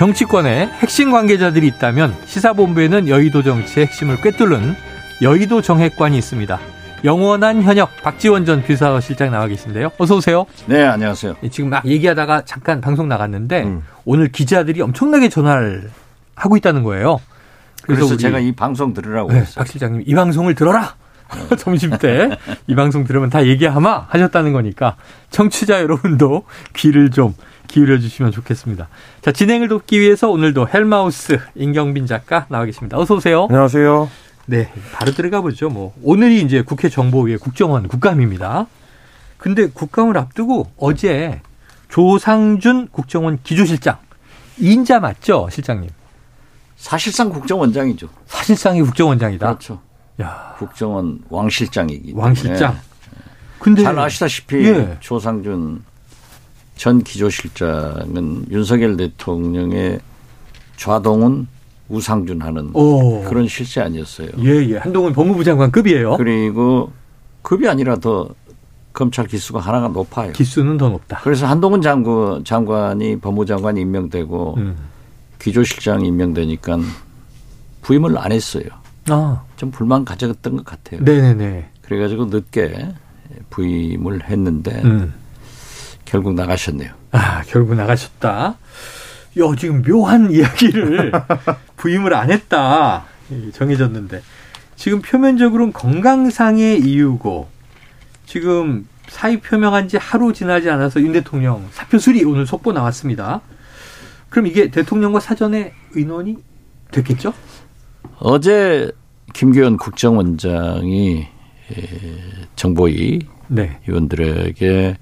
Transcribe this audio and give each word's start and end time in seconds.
정치권에 0.00 0.70
핵심 0.78 1.10
관계자들이 1.10 1.66
있다면 1.66 2.16
시사본부에는 2.24 3.06
여의도 3.06 3.42
정치의 3.42 3.84
핵심을 3.84 4.22
꿰뚫는 4.22 4.74
여의도 5.20 5.60
정핵관이 5.60 6.16
있습니다. 6.16 6.58
영원한 7.04 7.60
현역 7.60 7.90
박지원 8.02 8.46
전 8.46 8.64
비서실장 8.64 9.30
나와 9.30 9.46
계신데요. 9.46 9.90
어서 9.98 10.16
오세요. 10.16 10.46
네, 10.64 10.84
안녕하세요. 10.84 11.34
지금 11.50 11.68
막 11.68 11.84
얘기하다가 11.84 12.46
잠깐 12.46 12.80
방송 12.80 13.08
나갔는데 13.08 13.64
음. 13.64 13.82
오늘 14.06 14.28
기자들이 14.32 14.80
엄청나게 14.80 15.28
전화를 15.28 15.90
하고 16.34 16.56
있다는 16.56 16.82
거예요. 16.82 17.20
그래서, 17.82 18.06
그래서 18.06 18.16
제가 18.16 18.38
이 18.38 18.52
방송 18.52 18.94
들으라고 18.94 19.30
네. 19.30 19.44
박 19.54 19.66
실장님 19.66 20.04
이 20.06 20.14
방송을 20.14 20.54
들어라. 20.54 20.94
점심 21.58 21.90
때 21.98 22.28
이 22.66 22.74
방송 22.74 23.04
들으면 23.04 23.30
다 23.30 23.46
얘기하마 23.46 24.06
하셨다는 24.08 24.52
거니까 24.52 24.96
청취자 25.30 25.80
여러분도 25.82 26.44
귀를 26.74 27.10
좀 27.10 27.34
기울여 27.70 27.98
주시면 27.98 28.32
좋겠습니다. 28.32 28.88
자, 29.22 29.32
진행을 29.32 29.68
돕기 29.68 30.00
위해서 30.00 30.28
오늘도 30.28 30.68
헬마우스 30.68 31.38
임경빈 31.54 32.06
작가 32.06 32.46
나와 32.48 32.64
계십니다. 32.64 32.98
어서 32.98 33.14
오세요. 33.14 33.46
안녕하세요. 33.48 34.10
네, 34.46 34.72
바로 34.92 35.12
들어가 35.12 35.40
보죠. 35.40 35.70
뭐 35.70 35.94
오늘이 36.02 36.42
이제 36.42 36.62
국회 36.62 36.88
정보위의 36.88 37.38
국정원 37.38 37.86
국감입니다. 37.86 38.66
근데 39.38 39.68
국감을 39.68 40.18
앞두고 40.18 40.72
어제 40.76 41.40
조상준 41.88 42.88
국정원 42.88 43.38
기조실장 43.42 43.98
인자 44.58 44.98
맞죠, 45.00 45.48
실장님? 45.50 45.90
사실상 46.76 47.30
국정원장이죠. 47.30 48.08
사실상이 48.26 48.82
국정원장이다. 48.82 49.46
그렇죠. 49.46 49.80
야. 50.20 50.54
국정원 50.58 51.20
왕실장이기 51.28 52.12
왕실장. 52.16 52.74
네. 52.74 52.80
근데 53.58 53.82
잘 53.82 53.98
아시다시피 53.98 54.56
예. 54.64 54.96
조상준 55.00 55.84
전 56.80 57.02
기조실장은 57.02 58.46
윤석열 58.50 58.96
대통령의 58.96 60.00
좌동은 60.78 61.46
우상준 61.90 62.40
하는 62.40 62.70
오. 62.72 63.22
그런 63.24 63.46
실세 63.48 63.82
아니었어요. 63.82 64.28
예, 64.38 64.66
예. 64.66 64.78
한동훈 64.78 65.12
법무부 65.12 65.44
장관급이에요. 65.44 66.16
그리고 66.16 66.90
급이 67.42 67.68
아니라 67.68 67.96
더 67.96 68.30
검찰 68.94 69.26
기수가 69.26 69.60
하나가 69.60 69.88
높아요. 69.88 70.32
기수는 70.32 70.78
더 70.78 70.88
높다. 70.88 71.20
그래서 71.22 71.46
한동훈 71.46 71.82
장관, 71.82 72.42
장관이 72.44 73.20
법무부 73.20 73.44
장관이 73.44 73.82
임명되고 73.82 74.54
음. 74.56 74.76
기조실장이 75.38 76.08
임명되니까 76.08 76.78
부임을 77.82 78.16
안 78.16 78.32
했어요. 78.32 78.64
아. 79.10 79.42
좀 79.58 79.70
불만 79.70 80.06
가져갔던 80.06 80.56
것 80.56 80.64
같아요. 80.64 81.02
네네네. 81.02 81.68
그래가지고 81.82 82.24
늦게 82.30 82.88
부임을 83.50 84.30
했는데 84.30 84.80
음. 84.82 85.19
결국 86.10 86.34
나가셨네요. 86.34 86.90
아, 87.12 87.42
결국 87.46 87.76
나가셨다. 87.76 88.56
야, 89.38 89.56
지금 89.56 89.80
묘한 89.82 90.32
이야기를 90.32 91.12
부임을 91.76 92.14
안 92.14 92.32
했다. 92.32 93.04
정해졌는데. 93.52 94.20
지금 94.74 95.02
표면적으로는 95.02 95.72
건강상의 95.72 96.80
이유고, 96.80 97.48
지금 98.26 98.88
사의 99.06 99.40
표명한 99.40 99.86
지 99.86 99.98
하루 99.98 100.32
지나지 100.32 100.68
않아서 100.68 101.00
윤 101.00 101.12
대통령 101.12 101.68
사표 101.70 101.98
수리 101.98 102.24
오늘 102.24 102.44
속보 102.44 102.72
나왔습니다. 102.72 103.40
그럼 104.30 104.48
이게 104.48 104.68
대통령과 104.70 105.20
사전에 105.20 105.74
의논이 105.92 106.38
됐겠죠? 106.90 107.32
어제 108.18 108.90
김기현 109.32 109.76
국정원장이 109.76 111.28
정보위 112.56 113.20
네. 113.46 113.78
의원들에게 113.86 114.96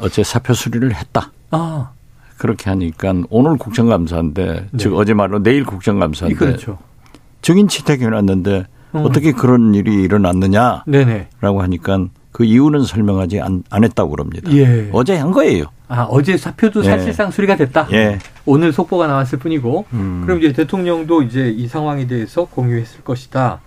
어제 0.00 0.22
사표 0.22 0.54
수리를 0.54 0.94
했다. 0.94 1.30
아. 1.50 1.90
그렇게 2.36 2.68
하니까 2.70 3.14
오늘 3.30 3.56
국정감사인데 3.56 4.44
네. 4.46 4.68
즉 4.76 4.94
어제 4.94 5.14
말로 5.14 5.42
내일 5.42 5.64
국정감사인데 5.64 6.36
그렇죠. 6.38 6.78
증인 7.40 7.66
채택해 7.68 8.08
놨는데 8.08 8.66
음. 8.94 9.04
어떻게 9.04 9.32
그런 9.32 9.74
일이 9.74 10.02
일어났느냐라고 10.02 10.90
네네. 10.90 11.28
하니까 11.40 12.06
그 12.36 12.44
이유는 12.44 12.84
설명하지 12.84 13.40
안, 13.40 13.62
안 13.70 13.84
했다고 13.84 14.10
그럽니다. 14.10 14.52
예. 14.52 14.90
어제 14.92 15.16
한 15.16 15.32
거예요. 15.32 15.64
아, 15.88 16.02
어제 16.02 16.36
사표도 16.36 16.84
예. 16.84 16.90
사실상 16.90 17.30
수리가 17.30 17.56
됐다. 17.56 17.88
예. 17.92 18.18
오늘 18.44 18.74
속보가 18.74 19.06
나왔을 19.06 19.38
뿐이고, 19.38 19.86
음. 19.94 20.22
그럼 20.26 20.40
이제 20.40 20.52
대통령도 20.52 21.22
이제 21.22 21.48
이 21.48 21.66
상황에 21.66 22.06
대해서 22.06 22.44
공유했을 22.44 23.04
것이다. 23.04 23.60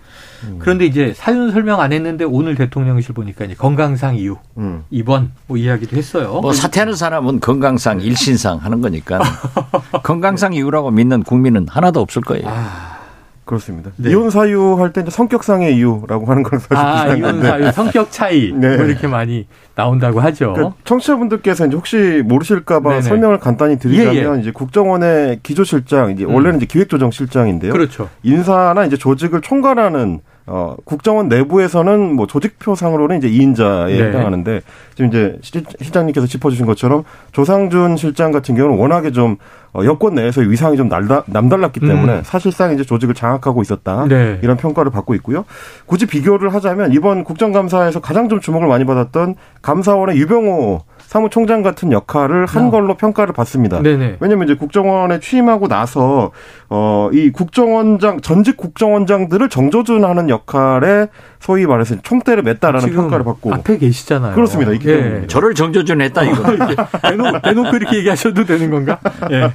음. 0.44 0.56
그런데 0.58 0.86
이제 0.86 1.12
사유는 1.16 1.52
설명 1.52 1.80
안 1.80 1.92
했는데 1.92 2.24
오늘 2.24 2.54
대통령실 2.54 3.14
보니까 3.14 3.44
이제 3.44 3.54
건강상 3.54 4.16
이유 4.16 4.36
음. 4.58 4.84
입원 4.90 5.32
뭐 5.46 5.56
이야기도 5.56 5.96
했어요. 5.96 6.38
뭐 6.40 6.52
사퇴하는 6.52 6.94
사람은 6.94 7.40
건강상 7.40 8.00
일신상 8.00 8.58
하는 8.58 8.80
거니까 8.80 9.20
건강상 10.02 10.52
이유라고 10.54 10.90
믿는 10.90 11.22
국민은 11.22 11.66
하나도 11.68 12.00
없을 12.00 12.22
거예요. 12.22 12.44
아. 12.48 12.96
그렇습니다. 13.44 13.90
네. 13.96 14.10
이혼 14.12 14.30
사유 14.30 14.76
할 14.78 14.92
때 14.92 15.02
성격상의 15.08 15.74
이유라고 15.76 16.26
하는 16.26 16.44
건 16.44 16.60
사실 16.60 16.76
아, 16.76 17.12
이혼 17.16 17.42
사유 17.42 17.72
성격 17.72 18.12
차이 18.12 18.52
네. 18.52 18.76
뭐 18.76 18.86
이렇게 18.86 19.08
많이 19.08 19.48
나온다고 19.74 20.20
하죠. 20.20 20.52
그러니까 20.52 20.76
청취자분들께서 20.84 21.66
이제 21.66 21.74
혹시 21.74 22.22
모르실까봐 22.24 22.88
네네. 22.90 23.02
설명을 23.02 23.40
간단히 23.40 23.76
드리자면 23.76 24.14
예, 24.14 24.36
예. 24.36 24.40
이제 24.40 24.52
국정원의 24.52 25.40
기조실장 25.42 26.12
이제 26.12 26.24
음. 26.24 26.34
원래는 26.34 26.58
이제 26.58 26.66
기획조정실장인데요. 26.66 27.72
그렇죠. 27.72 28.08
인사나 28.22 28.84
이제 28.84 28.96
조직을 28.96 29.40
총괄하는 29.40 30.20
어, 30.46 30.74
국정원 30.84 31.28
내부에서는 31.28 32.14
뭐 32.14 32.26
조직표상으로는 32.26 33.18
이제 33.18 33.30
2인자에 33.30 33.86
네. 33.86 34.08
해당하는데 34.08 34.62
지금 34.94 35.08
이제 35.08 35.38
실장님께서 35.42 36.26
짚어주신 36.26 36.66
것처럼 36.66 37.04
조상준 37.32 37.96
실장 37.96 38.32
같은 38.32 38.54
경우는 38.56 38.78
워낙에 38.78 39.12
좀 39.12 39.36
어, 39.72 39.84
여권 39.84 40.14
내에서 40.16 40.40
위상이 40.40 40.76
좀 40.76 40.88
날다, 40.88 41.24
남달랐기 41.26 41.80
때문에 41.80 42.18
음. 42.18 42.22
사실상 42.24 42.72
이제 42.72 42.82
조직을 42.82 43.14
장악하고 43.14 43.62
있었다 43.62 44.06
네. 44.08 44.38
이런 44.42 44.56
평가를 44.56 44.90
받고 44.90 45.14
있고요. 45.16 45.44
굳이 45.86 46.06
비교를 46.06 46.52
하자면 46.54 46.92
이번 46.92 47.22
국정감사에서 47.22 48.00
가장 48.00 48.28
좀 48.28 48.40
주목을 48.40 48.66
많이 48.66 48.84
받았던 48.84 49.36
감사원의 49.62 50.16
유병호 50.18 50.82
사무총장 51.10 51.62
같은 51.62 51.90
역할을 51.90 52.46
한 52.46 52.66
어. 52.66 52.70
걸로 52.70 52.94
평가를 52.94 53.34
받습니다. 53.34 53.82
네네. 53.82 54.18
왜냐하면 54.20 54.46
이제 54.46 54.54
국정원에 54.54 55.18
취임하고 55.18 55.66
나서 55.66 56.30
어 56.68 57.10
이 57.12 57.30
국정원장 57.30 58.20
전직 58.20 58.56
국정원장들을 58.56 59.48
정조준하는 59.48 60.28
역할에 60.28 61.08
소위 61.40 61.66
말해서 61.66 61.96
총대를 62.02 62.44
맸다라는 62.44 62.94
평가를 62.94 63.24
받고 63.24 63.52
앞에 63.52 63.78
계시잖아요. 63.78 64.36
그렇습니다. 64.36 64.70
이기 64.70 64.88
예. 64.88 65.24
저를 65.26 65.54
정조준했다 65.54 66.22
이거. 66.22 66.44
대놓고, 67.02 67.40
대놓고 67.40 67.76
이렇게 67.76 67.96
얘기하셔도 67.98 68.44
되는 68.44 68.70
건가? 68.70 69.00
예. 69.32 69.50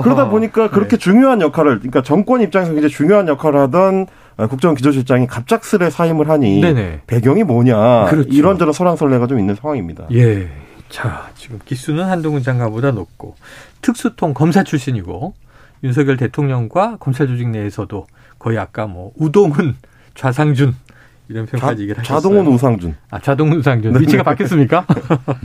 그러다 0.00 0.28
보니까 0.28 0.70
그렇게 0.70 0.90
네. 0.90 0.96
중요한 0.98 1.40
역할을 1.40 1.78
그러니까 1.78 2.02
정권 2.02 2.40
입장에서 2.40 2.70
굉장히 2.72 2.92
중요한 2.92 3.26
역할을 3.26 3.58
하던 3.60 4.06
국정원 4.48 4.76
기조실장이 4.76 5.26
갑작스레 5.26 5.90
사임을 5.90 6.28
하니 6.28 6.60
네네. 6.60 7.00
배경이 7.08 7.42
뭐냐 7.42 8.04
그렇죠. 8.06 8.28
이런저런 8.30 8.72
설랑설레가 8.72 9.26
좀 9.26 9.40
있는 9.40 9.56
상황입니다. 9.56 10.04
예. 10.12 10.48
자, 10.94 11.28
지금 11.34 11.58
기수는 11.64 12.04
한동훈 12.04 12.44
장관보다 12.44 12.92
높고 12.92 13.34
특수통 13.82 14.32
검사 14.32 14.62
출신이고 14.62 15.34
윤석열 15.82 16.16
대통령과 16.16 16.98
검찰 17.00 17.26
조직 17.26 17.48
내에서도 17.48 18.06
거의 18.38 18.58
아까 18.58 18.86
뭐 18.86 19.12
우동훈, 19.16 19.74
좌상준 20.14 20.72
이런 21.28 21.46
평까지 21.46 21.82
얘기를 21.82 21.98
하셨어요. 21.98 22.20
좌동훈 22.20 22.46
우상준. 22.46 22.94
아, 23.10 23.18
좌동훈 23.18 23.58
우상준. 23.58 23.92
네. 23.92 24.00
위치가 24.02 24.22
바뀌었습니까? 24.22 24.86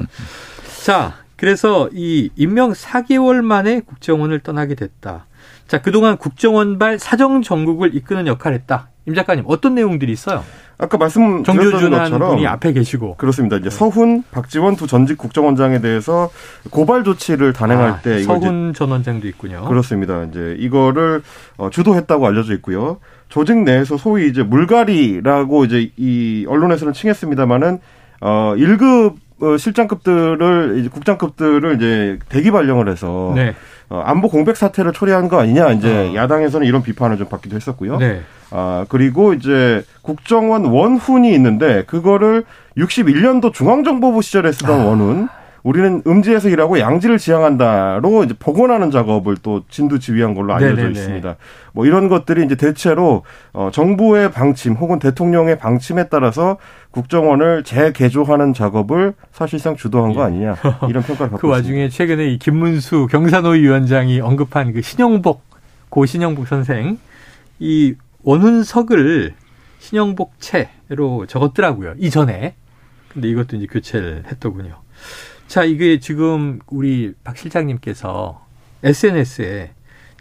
자, 0.86 1.16
그래서 1.36 1.90
이 1.94 2.30
임명 2.36 2.72
4개월 2.72 3.42
만에 3.42 3.80
국정원을 3.80 4.42
떠나게 4.42 4.76
됐다. 4.76 5.26
자, 5.68 5.82
그동안 5.82 6.18
국정원발 6.18 7.00
사정 7.00 7.42
전국을 7.42 7.96
이끄는 7.96 8.28
역할을 8.28 8.56
했다. 8.56 8.89
임 9.10 9.16
작가님, 9.16 9.44
어떤 9.48 9.74
내용들이 9.74 10.12
있어요? 10.12 10.44
아까 10.78 10.98
말씀 10.98 11.44
정규준 11.44 11.90
것처럼 11.90 12.30
분이 12.30 12.48
앞에 12.48 12.72
계시고 12.72 13.16
그렇습니다. 13.18 13.58
이제 13.58 13.70
네. 13.70 13.76
서훈, 13.76 14.24
박지원 14.32 14.76
두 14.76 14.88
전직 14.88 15.18
국정원장에 15.18 15.82
대해서 15.82 16.30
고발 16.70 17.04
조치를 17.04 17.52
단행할 17.54 17.90
아, 17.90 18.00
때 18.02 18.22
서훈 18.24 18.74
전 18.74 18.92
원장도 18.92 19.28
있군요. 19.28 19.66
그렇습니다. 19.66 20.24
이제 20.24 20.56
이거를 20.60 21.24
어, 21.58 21.70
주도했다고 21.70 22.26
알려져 22.26 22.54
있고요. 22.54 23.00
조직 23.28 23.58
내에서 23.58 23.98
소위 23.98 24.30
이제 24.30 24.44
물갈이라고 24.44 25.66
이제 25.66 25.92
이 25.98 26.46
언론에서는 26.48 26.94
칭했습니다마는 26.94 27.80
어 28.22 28.54
1급 28.56 29.16
어, 29.42 29.58
실장급들을 29.58 30.78
이제 30.80 30.90
국장급들을 30.90 31.76
이제 31.76 32.20
대기 32.30 32.52
발령을 32.52 32.90
해서 32.90 33.32
네. 33.36 33.56
어, 33.90 34.02
안보 34.06 34.30
공백 34.30 34.58
사태를 34.58 34.94
초래한 34.94 35.30
거 35.30 35.40
아니냐 35.40 35.72
이제 35.72 36.12
어. 36.12 36.16
야당에서는 36.16 36.68
이런 36.68 36.84
비판을 36.84 37.18
좀 37.18 37.28
받기도 37.28 37.56
했었고요. 37.56 37.98
네. 37.98 38.22
아 38.52 38.86
그리고 38.90 39.34
이제 39.34 39.84
국정원 40.02 40.66
원훈이 40.66 41.34
있는데 41.34 41.84
그거를 41.86 42.44
61년도 42.78 43.54
중앙정보부 43.54 44.22
시절에 44.22 44.52
쓰던 44.52 44.82
아. 44.82 44.86
원훈 44.86 45.30
우리는 45.64 46.02
음지에서 46.08 46.50
일하고 46.50 46.80
양지를 46.80 47.18
지향한다로 47.18 48.24
이제 48.24 48.34
복원하는 48.38 48.92
작업을 48.92 49.38
또 49.38 49.64
진두 49.70 50.00
지휘한 50.00 50.34
걸로 50.34 50.54
알려져 50.54 50.76
네네네. 50.76 50.92
있습니다. 50.92 51.36
뭐 51.74 51.86
이런 51.86 52.10
것들이 52.10 52.46
이제 52.46 52.56
대체로 52.56 53.24
어 53.54 53.70
정부의 53.72 54.32
방침 54.32 54.74
혹은 54.74 55.00
대통령의 55.00 55.58
방침에 55.58 56.08
따라서 56.10 56.58
국정원을 56.92 57.64
재개조하는 57.64 58.54
작업을 58.54 59.14
사실상 59.32 59.76
주도한 59.76 60.14
거 60.14 60.22
예. 60.22 60.26
아니냐 60.26 60.56
이런 60.88 61.04
평가를 61.04 61.32
받고 61.32 61.38
그 61.38 61.48
와중에 61.48 61.86
있습니다. 61.86 61.96
최근에 61.96 62.30
이 62.30 62.40
김문수 62.40 63.08
경산노위 63.12 63.62
위원장이 63.62 64.22
언급한 64.22 64.74
그 64.74 64.82
신영복 64.82 65.44
고 65.90 66.06
신영복 66.06 66.48
선생 66.48 66.98
이 67.60 67.96
원훈석을 68.24 69.34
신영복체로 69.80 71.26
적었더라고요 71.28 71.96
이전에 71.98 72.56
근데 73.10 73.28
이것도 73.28 73.58
이제 73.58 73.66
교체를 73.66 74.24
했더군요. 74.32 74.76
자, 75.50 75.64
이게 75.64 76.00
지금 76.00 76.60
우리 76.68 77.14
박 77.24 77.36
실장님께서 77.36 78.40
SNS에 78.84 79.72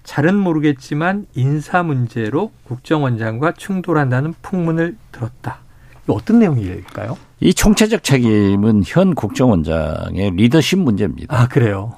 잘은 0.03 0.35
모르겠지만 0.35 1.27
인사 1.35 1.83
문제로 1.83 2.51
국정원장과 2.65 3.53
충돌한다는 3.53 4.33
풍문을 4.41 4.97
들었다. 5.13 5.59
어떤 6.07 6.39
내용일까요? 6.39 7.19
이 7.41 7.53
총체적 7.53 8.03
책임은 8.05 8.85
현 8.87 9.15
국정원장의 9.15 10.31
리더십 10.31 10.79
문제입니다. 10.79 11.39
아, 11.39 11.47
그래요? 11.47 11.93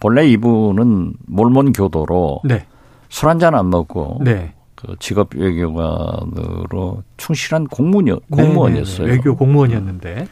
본래 0.00 0.26
이분은 0.26 1.14
몰몬 1.28 1.72
교도로 1.72 2.40
네. 2.44 2.66
술 3.08 3.28
한잔 3.28 3.54
안 3.54 3.70
먹고 3.70 4.22
네. 4.24 4.54
그 4.74 4.96
직업 4.98 5.36
외교관으로 5.36 7.04
충실한 7.16 7.68
공무원, 7.68 8.06
네, 8.06 8.12
네, 8.12 8.18
네. 8.26 8.42
공무원이었어요. 8.42 9.06
네네네. 9.06 9.12
외교 9.12 9.36
공무원이었는데. 9.36 10.26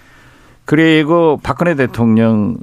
그리고 0.70 1.36
박근혜 1.42 1.74
대통령 1.74 2.56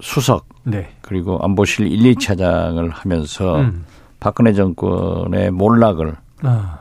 수석 0.00 0.48
네. 0.64 0.88
그리고 1.02 1.38
안보실 1.42 1.86
1, 1.86 2.14
2차장을 2.14 2.90
하면서 2.90 3.60
음. 3.60 3.84
박근혜 4.20 4.54
정권의 4.54 5.50
몰락을 5.50 6.16
아. 6.40 6.78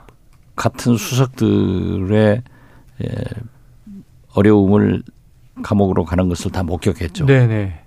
같은 0.55 0.95
수석들의 0.95 2.41
예, 3.03 3.09
어려움을 4.33 5.03
감옥으로 5.61 6.05
가는 6.05 6.29
것을 6.29 6.53
다 6.53 6.63
목격했죠. 6.63 7.25
네네. 7.25 7.81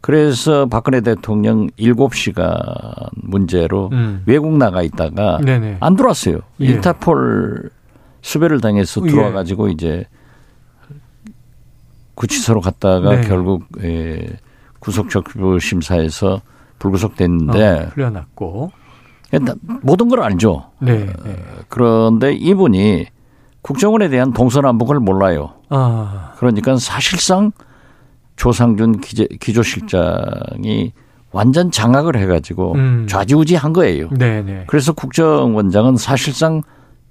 그래서 0.00 0.66
박근혜 0.66 1.00
대통령 1.00 1.66
7시간 1.70 3.08
문제로 3.14 3.88
음. 3.90 4.22
외국 4.26 4.56
나가 4.58 4.82
있다가 4.82 5.38
네네. 5.38 5.78
안 5.80 5.96
들어왔어요. 5.96 6.38
예. 6.60 6.66
인터폴 6.66 7.70
수배를 8.20 8.60
당해서 8.60 9.00
들어와 9.00 9.32
가지고 9.32 9.70
예. 9.70 9.72
이제 9.72 10.06
구치소로 12.22 12.60
갔다가 12.60 13.16
네. 13.16 13.20
결국 13.26 13.64
예, 13.82 14.24
구속적부 14.78 15.58
심사에서 15.58 16.40
불구속됐는데 16.78 17.68
어, 17.68 17.88
풀려났고 17.92 18.70
모든 19.82 20.08
걸 20.08 20.22
알죠. 20.22 20.70
네, 20.78 21.06
네. 21.06 21.36
그런데 21.68 22.32
이분이 22.32 23.06
국정원에 23.60 24.08
대한 24.08 24.32
동서남북을 24.32 25.00
몰라요. 25.00 25.54
아. 25.68 26.34
그러니까 26.36 26.76
사실상 26.76 27.50
조상준 28.36 29.00
기재, 29.00 29.26
기조실장이 29.40 30.92
완전 31.32 31.72
장악을 31.72 32.16
해가지고 32.16 32.74
음. 32.74 33.06
좌지우지한 33.08 33.72
거예요. 33.72 34.10
네네. 34.10 34.42
네. 34.42 34.64
그래서 34.68 34.92
국정원장은 34.92 35.96
사실상 35.96 36.62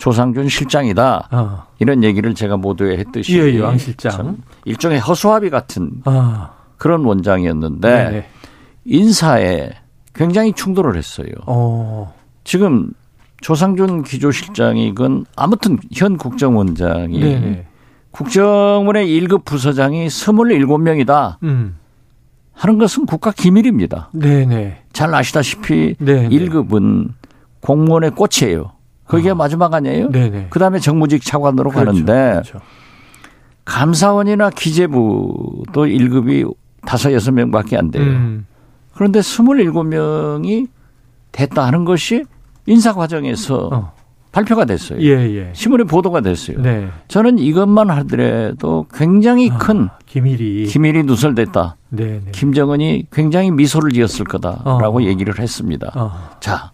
조상준 0.01 0.49
실장이다. 0.49 1.27
어. 1.29 1.63
이런 1.77 2.03
얘기를 2.03 2.33
제가 2.33 2.57
모두에 2.57 2.97
했듯이 2.97 3.37
예, 3.37 3.53
예, 3.53 3.59
왕 3.59 3.77
실장 3.77 4.37
일종의 4.65 4.99
허수아비 4.99 5.51
같은 5.51 5.91
어. 6.05 6.49
그런 6.77 7.05
원장이었는데 7.05 7.87
네네. 7.87 8.27
인사에 8.85 9.69
굉장히 10.15 10.53
충돌을 10.53 10.97
했어요. 10.97 11.27
어. 11.45 12.11
지금 12.43 12.91
조상준 13.41 14.01
기조실장이건 14.01 15.27
아무튼 15.35 15.77
현 15.93 16.17
국정원장이 16.17 17.19
네네. 17.19 17.67
국정원의 18.09 19.07
1급 19.07 19.45
부서장이 19.45 20.07
27명이다. 20.07 21.35
음. 21.43 21.77
하는 22.53 22.79
것은 22.79 23.05
국가 23.05 23.31
기밀입니다. 23.31 24.09
네네. 24.13 24.81
잘 24.93 25.13
아시다시피 25.13 25.93
네네. 25.99 26.29
1급은 26.29 27.11
공무원의 27.59 28.11
꽃이에요. 28.11 28.80
그게 29.11 29.31
아. 29.31 29.35
마지막 29.35 29.73
아니에요? 29.73 30.09
네네. 30.09 30.47
그다음에 30.49 30.79
정무직 30.79 31.21
차관으로 31.25 31.69
그렇죠. 31.69 31.85
가는데 31.85 32.31
그렇죠. 32.31 32.61
감사원이나 33.65 34.51
기재부도 34.51 35.73
1급이 35.73 36.49
다섯 36.85 37.11
여섯 37.11 37.31
명밖에 37.31 37.77
안 37.77 37.91
돼요. 37.91 38.03
음. 38.03 38.45
그런데 38.93 39.19
27명이 39.19 40.67
됐다 41.33 41.67
하는 41.67 41.83
것이 41.83 42.23
인사 42.67 42.93
과정에서 42.93 43.69
어. 43.71 43.93
발표가 44.31 44.63
됐어요. 44.63 45.01
예, 45.01 45.09
예. 45.35 45.49
신문에 45.53 45.83
보도가 45.83 46.21
됐어요. 46.21 46.61
네. 46.61 46.87
저는 47.09 47.37
이것만 47.37 47.89
하더라도 47.89 48.85
굉장히 48.93 49.49
아, 49.51 49.57
큰 49.57 49.89
기밀이 50.05 50.67
기밀이 50.67 51.03
누설됐다. 51.03 51.75
네, 51.89 52.21
네. 52.23 52.31
김정은이 52.31 53.07
굉장히 53.11 53.51
미소를 53.51 53.91
지었을 53.91 54.23
거다라고 54.23 54.99
어. 54.99 55.03
얘기를 55.03 55.37
했습니다. 55.37 55.91
어. 55.95 56.37
자, 56.39 56.71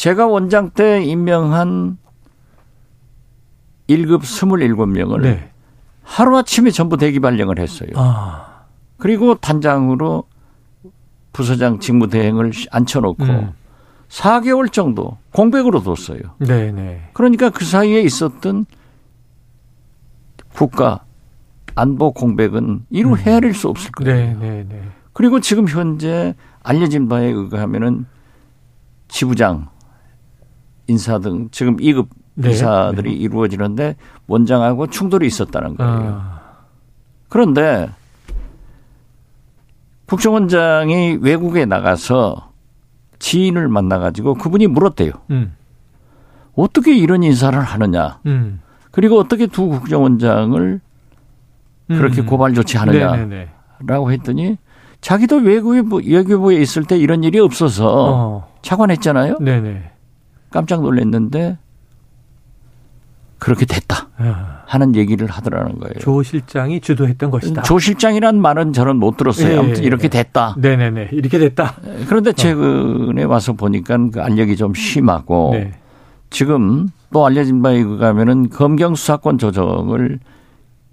제가 0.00 0.26
원장 0.28 0.70
때 0.70 1.04
임명한 1.04 1.98
1급 3.86 4.22
27명을 4.22 5.20
네. 5.20 5.50
하루아침에 6.04 6.70
전부 6.70 6.96
대기 6.96 7.20
발령을 7.20 7.58
했어요. 7.58 7.90
아. 7.96 8.62
그리고 8.96 9.34
단장으로 9.34 10.24
부서장 11.34 11.80
직무 11.80 12.08
대행을 12.08 12.50
앉혀놓고 12.70 13.24
음. 13.24 13.52
4개월 14.08 14.72
정도 14.72 15.18
공백으로 15.34 15.82
뒀어요. 15.82 16.20
네네. 16.38 16.72
네. 16.72 17.10
그러니까 17.12 17.50
그 17.50 17.66
사이에 17.66 18.00
있었던 18.00 18.64
국가 20.54 21.04
안보 21.74 22.12
공백은 22.12 22.86
이루 22.88 23.10
음. 23.10 23.18
헤아릴 23.18 23.52
수 23.52 23.68
없을 23.68 23.90
거예요. 23.92 24.38
네네네. 24.38 24.64
네. 24.66 24.82
그리고 25.12 25.40
지금 25.40 25.68
현재 25.68 26.34
알려진 26.62 27.06
바에 27.06 27.26
의하면은 27.26 28.06
지부장 29.08 29.68
인사 30.90 31.18
등 31.18 31.48
지금 31.52 31.76
2급 31.76 32.08
네. 32.34 32.50
이사들이 32.50 33.10
네. 33.10 33.16
이루어지는데 33.16 33.96
원장하고 34.26 34.88
충돌이 34.88 35.26
있었다는 35.26 35.76
거예요. 35.76 36.20
아. 36.22 36.40
그런데 37.28 37.88
국정원장이 40.06 41.18
외국에 41.20 41.64
나가서 41.64 42.50
지인을 43.20 43.68
만나가지고 43.68 44.34
그분이 44.34 44.66
물었대요. 44.66 45.12
음. 45.30 45.54
어떻게 46.54 46.96
이런 46.96 47.22
인사를 47.22 47.58
하느냐. 47.58 48.18
음. 48.26 48.60
그리고 48.90 49.18
어떻게 49.18 49.46
두 49.46 49.68
국정원장을 49.68 50.80
그렇게 51.86 52.22
음. 52.22 52.26
고발 52.26 52.54
조치하느냐라고 52.54 54.10
했더니 54.10 54.56
자기도 55.00 55.36
외국에 55.36 55.82
외교부에 56.04 56.56
있을 56.56 56.84
때 56.84 56.98
이런 56.98 57.22
일이 57.22 57.38
없어서 57.38 57.86
어. 57.88 58.52
차관했잖아요. 58.62 59.38
네네. 59.38 59.90
깜짝 60.50 60.82
놀랐는데 60.82 61.58
그렇게 63.38 63.64
됐다 63.64 64.08
아. 64.18 64.62
하는 64.66 64.94
얘기를 64.94 65.26
하더라는 65.26 65.78
거예요. 65.78 65.94
조 65.98 66.22
실장이 66.22 66.80
주도했던 66.80 67.30
것이다. 67.30 67.62
조 67.62 67.78
실장이란 67.78 68.40
말은 68.40 68.72
저는 68.72 68.96
못 68.96 69.16
들었어요. 69.16 69.52
예, 69.52 69.58
아무튼 69.58 69.82
이렇게 69.82 70.08
됐다. 70.08 70.54
네네네. 70.58 71.08
이렇게 71.12 71.38
됐다. 71.38 71.74
그런데 72.06 72.32
최근에 72.32 73.24
와서 73.24 73.54
보니까 73.54 73.96
그 74.12 74.20
알력이 74.20 74.56
좀 74.56 74.74
심하고 74.74 75.50
네. 75.54 75.72
지금 76.28 76.88
또 77.12 77.26
알려진 77.26 77.62
바에 77.62 77.78
의하면은 77.78 78.50
검경 78.50 78.94
수사권 78.94 79.38
조정을 79.38 80.20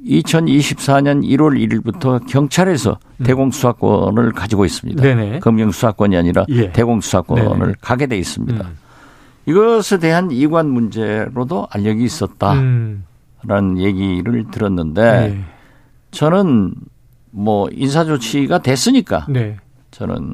2024년 0.05 1.23
1월 1.23 1.59
1일부터 1.59 2.25
경찰에서 2.27 2.97
음. 3.17 3.23
대공 3.25 3.51
수사권을 3.51 4.31
가지고 4.31 4.63
있습니다. 4.65 5.01
네네. 5.01 5.39
검경 5.39 5.71
수사권이 5.71 6.15
아니라 6.15 6.45
예. 6.49 6.71
대공 6.71 7.01
수사권을 7.01 7.59
네네. 7.59 7.73
가게 7.81 8.07
돼 8.07 8.17
있습니다. 8.17 8.63
음. 8.63 8.86
이것에 9.47 9.97
대한 9.97 10.29
이관 10.29 10.69
문제로도 10.69 11.67
알력이 11.71 12.03
있었다라는 12.03 13.03
음. 13.45 13.77
얘기를 13.77 14.45
들었는데 14.51 15.29
네. 15.29 15.43
저는 16.11 16.73
뭐 17.31 17.69
인사 17.71 18.03
조치가 18.03 18.59
됐으니까 18.59 19.25
네. 19.29 19.57
저는 19.91 20.33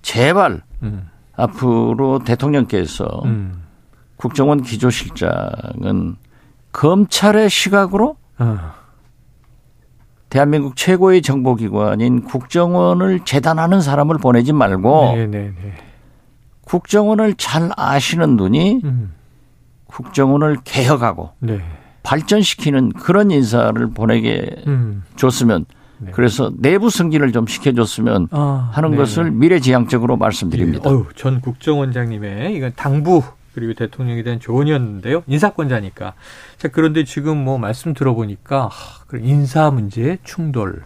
제발 0.00 0.62
음. 0.82 1.08
앞으로 1.36 2.20
대통령께서 2.20 3.04
음. 3.26 3.62
국정원 4.16 4.62
기조실장은 4.62 6.16
검찰의 6.72 7.50
시각으로 7.50 8.16
어. 8.38 8.58
대한민국 10.30 10.76
최고의 10.76 11.20
정보기관인 11.20 12.24
국정원을 12.24 13.20
재단하는 13.24 13.82
사람을 13.82 14.16
보내지 14.16 14.52
말고 14.54 15.12
네네네. 15.12 15.89
국정원을 16.70 17.34
잘 17.34 17.70
아시는 17.76 18.36
분이 18.36 18.80
음. 18.84 19.12
국정원을 19.86 20.58
개혁하고 20.62 21.32
네. 21.40 21.60
발전시키는 22.04 22.92
그런 22.92 23.32
인사를 23.32 23.90
보내게 23.90 24.54
음. 24.68 25.02
줬으면 25.16 25.64
네. 25.98 26.12
그래서 26.12 26.52
내부 26.56 26.88
승진을 26.88 27.32
좀 27.32 27.48
시켜줬으면 27.48 28.28
아, 28.30 28.70
하는 28.72 28.92
네 28.92 28.98
것을 28.98 29.32
미래지향적으로 29.32 30.16
말씀드립니다. 30.16 30.88
네. 30.88 30.94
어휴, 30.94 31.06
전 31.16 31.40
국정원장님의 31.40 32.54
이건 32.54 32.72
당부 32.76 33.24
그리고 33.52 33.74
대통령에 33.74 34.22
대한 34.22 34.38
조언이었는데요. 34.38 35.24
인사권자니까. 35.26 36.14
자, 36.56 36.68
그런데 36.68 37.02
지금 37.02 37.36
뭐 37.36 37.58
말씀 37.58 37.94
들어보니까 37.94 38.68
하, 38.68 39.04
그런 39.08 39.24
인사 39.24 39.72
문제 39.72 40.18
충돌 40.22 40.82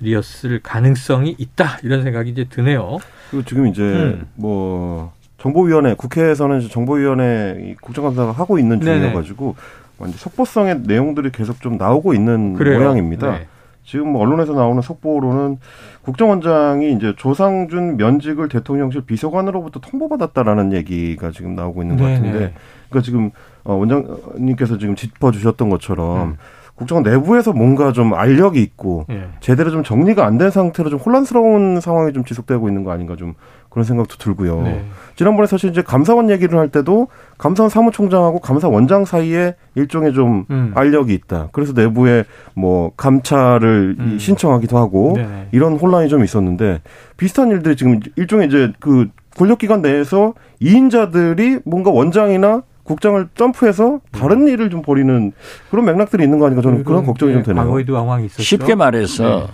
이었을 0.00 0.60
가능성이 0.62 1.34
있다 1.36 1.78
이런 1.82 2.04
생각이 2.04 2.30
이제 2.30 2.44
드네요. 2.44 2.98
그리고 3.30 3.44
지금 3.44 3.66
이제 3.66 3.82
음. 3.82 4.26
뭐 4.34 5.12
정보위원회 5.38 5.94
국회에서는 5.94 6.60
정보위원회 6.68 7.76
국정감사가 7.80 8.32
하고 8.32 8.58
있는 8.58 8.80
중이어가지고 8.80 9.54
완전 9.98 10.18
속보성의 10.18 10.82
내용들이 10.84 11.30
계속 11.30 11.60
좀 11.60 11.76
나오고 11.76 12.14
있는 12.14 12.54
그래요. 12.54 12.78
모양입니다. 12.78 13.32
네. 13.32 13.46
지금 13.84 14.14
언론에서 14.16 14.52
나오는 14.52 14.82
속보로는 14.82 15.58
국정원장이 16.02 16.92
이제 16.92 17.14
조상준 17.16 17.96
면직을 17.96 18.48
대통령실 18.48 19.02
비서관으로부터 19.02 19.80
통보받았다라는 19.80 20.72
얘기가 20.74 21.30
지금 21.30 21.54
나오고 21.54 21.82
있는 21.82 21.96
것 21.96 22.04
같은데, 22.04 22.32
네네. 22.32 22.52
그러니까 22.90 23.04
지금 23.04 23.30
어, 23.64 23.74
원장님께서 23.74 24.78
지금 24.78 24.94
짚어주셨던 24.94 25.70
것처럼 25.70 26.28
음. 26.30 26.36
국정원 26.78 27.02
내부에서 27.02 27.52
뭔가 27.52 27.90
좀 27.90 28.14
알력이 28.14 28.62
있고 28.62 29.04
예. 29.10 29.24
제대로 29.40 29.70
좀 29.72 29.82
정리가 29.82 30.24
안 30.24 30.38
된 30.38 30.50
상태로 30.52 30.88
좀 30.88 31.00
혼란스러운 31.00 31.80
상황이 31.80 32.12
좀 32.12 32.24
지속되고 32.24 32.68
있는 32.68 32.84
거 32.84 32.92
아닌가 32.92 33.16
좀 33.16 33.34
그런 33.68 33.84
생각도 33.84 34.16
들고요. 34.16 34.62
네. 34.62 34.84
지난번에 35.16 35.48
사실 35.48 35.70
이제 35.70 35.82
감사원 35.82 36.30
얘기를 36.30 36.56
할 36.56 36.68
때도 36.68 37.08
감사원 37.36 37.68
사무총장하고 37.68 38.38
감사원장 38.38 39.04
사이에 39.04 39.56
일종의 39.74 40.12
좀 40.14 40.44
음. 40.50 40.70
알력이 40.76 41.12
있다. 41.12 41.48
그래서 41.50 41.72
내부에 41.72 42.24
뭐 42.54 42.92
감찰을 42.96 43.96
음. 43.98 44.16
신청하기도 44.20 44.78
하고 44.78 45.14
네 45.16 45.48
이런 45.50 45.74
혼란이 45.74 46.08
좀 46.08 46.22
있었는데 46.22 46.80
비슷한 47.16 47.50
일들이 47.50 47.74
지금 47.74 47.98
일종의 48.14 48.46
이제 48.46 48.72
그 48.78 49.08
권력기관 49.36 49.82
내에서 49.82 50.34
이인자들이 50.60 51.58
뭔가 51.64 51.90
원장이나 51.90 52.62
국장을 52.88 53.28
점프해서 53.34 54.00
다른 54.10 54.42
음. 54.42 54.48
일을 54.48 54.70
좀 54.70 54.80
벌이는 54.80 55.32
그런 55.70 55.84
맥락들이 55.84 56.24
있는 56.24 56.38
거 56.38 56.46
아닌가 56.46 56.62
저는 56.62 56.84
그런 56.84 57.04
걱정이 57.04 57.34
좀 57.34 57.42
되네요. 57.42 57.64
과거에도 57.64 57.92
왕왕이 57.92 58.26
있었죠. 58.26 58.42
쉽게 58.42 58.74
말해서 58.74 59.24
네. 59.40 59.46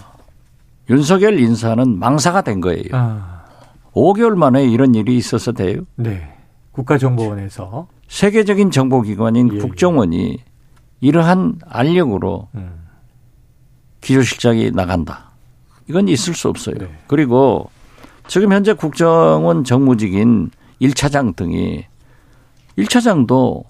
윤석열 0.91 1.41
인사는 1.41 1.99
망사가 1.99 2.43
된 2.43 2.61
거예요. 2.61 2.85
아. 2.93 3.43
5개월 3.93 4.37
만에 4.37 4.65
이런 4.65 4.95
일이 4.95 5.17
있어서 5.17 5.51
돼요. 5.51 5.83
네. 5.97 6.33
국가정보원에서 6.73 7.89
세계적인 8.09 8.71
정보기관인 8.71 9.51
예, 9.53 9.57
예. 9.57 9.61
국정원이 9.61 10.39
이러한 11.01 11.57
알력으로 11.67 12.49
음. 12.55 12.85
기조실장이 14.01 14.71
나간다. 14.71 15.33
이건 15.89 16.07
있을 16.09 16.35
수 16.35 16.49
없어요. 16.49 16.77
네. 16.79 16.89
그리고 17.09 17.69
지금 18.29 18.53
현재 18.53 18.75
국정원 18.75 19.65
정무직인 19.65 20.51
1차장 20.81 21.35
등이 21.35 21.87
1차장도 22.79 23.65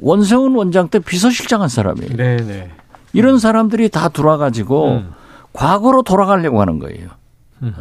원세훈 0.00 0.54
원장 0.54 0.88
때 0.88 0.98
비서실장 0.98 1.62
한 1.62 1.68
사람이에요. 1.68 2.16
네네. 2.16 2.42
네. 2.42 2.70
이런 3.12 3.38
사람들이 3.38 3.88
다 3.88 4.08
돌아가지고 4.08 4.88
음. 4.88 5.12
과거로 5.52 6.02
돌아가려고 6.02 6.60
하는 6.60 6.78
거예요. 6.78 7.08
음. 7.62 7.72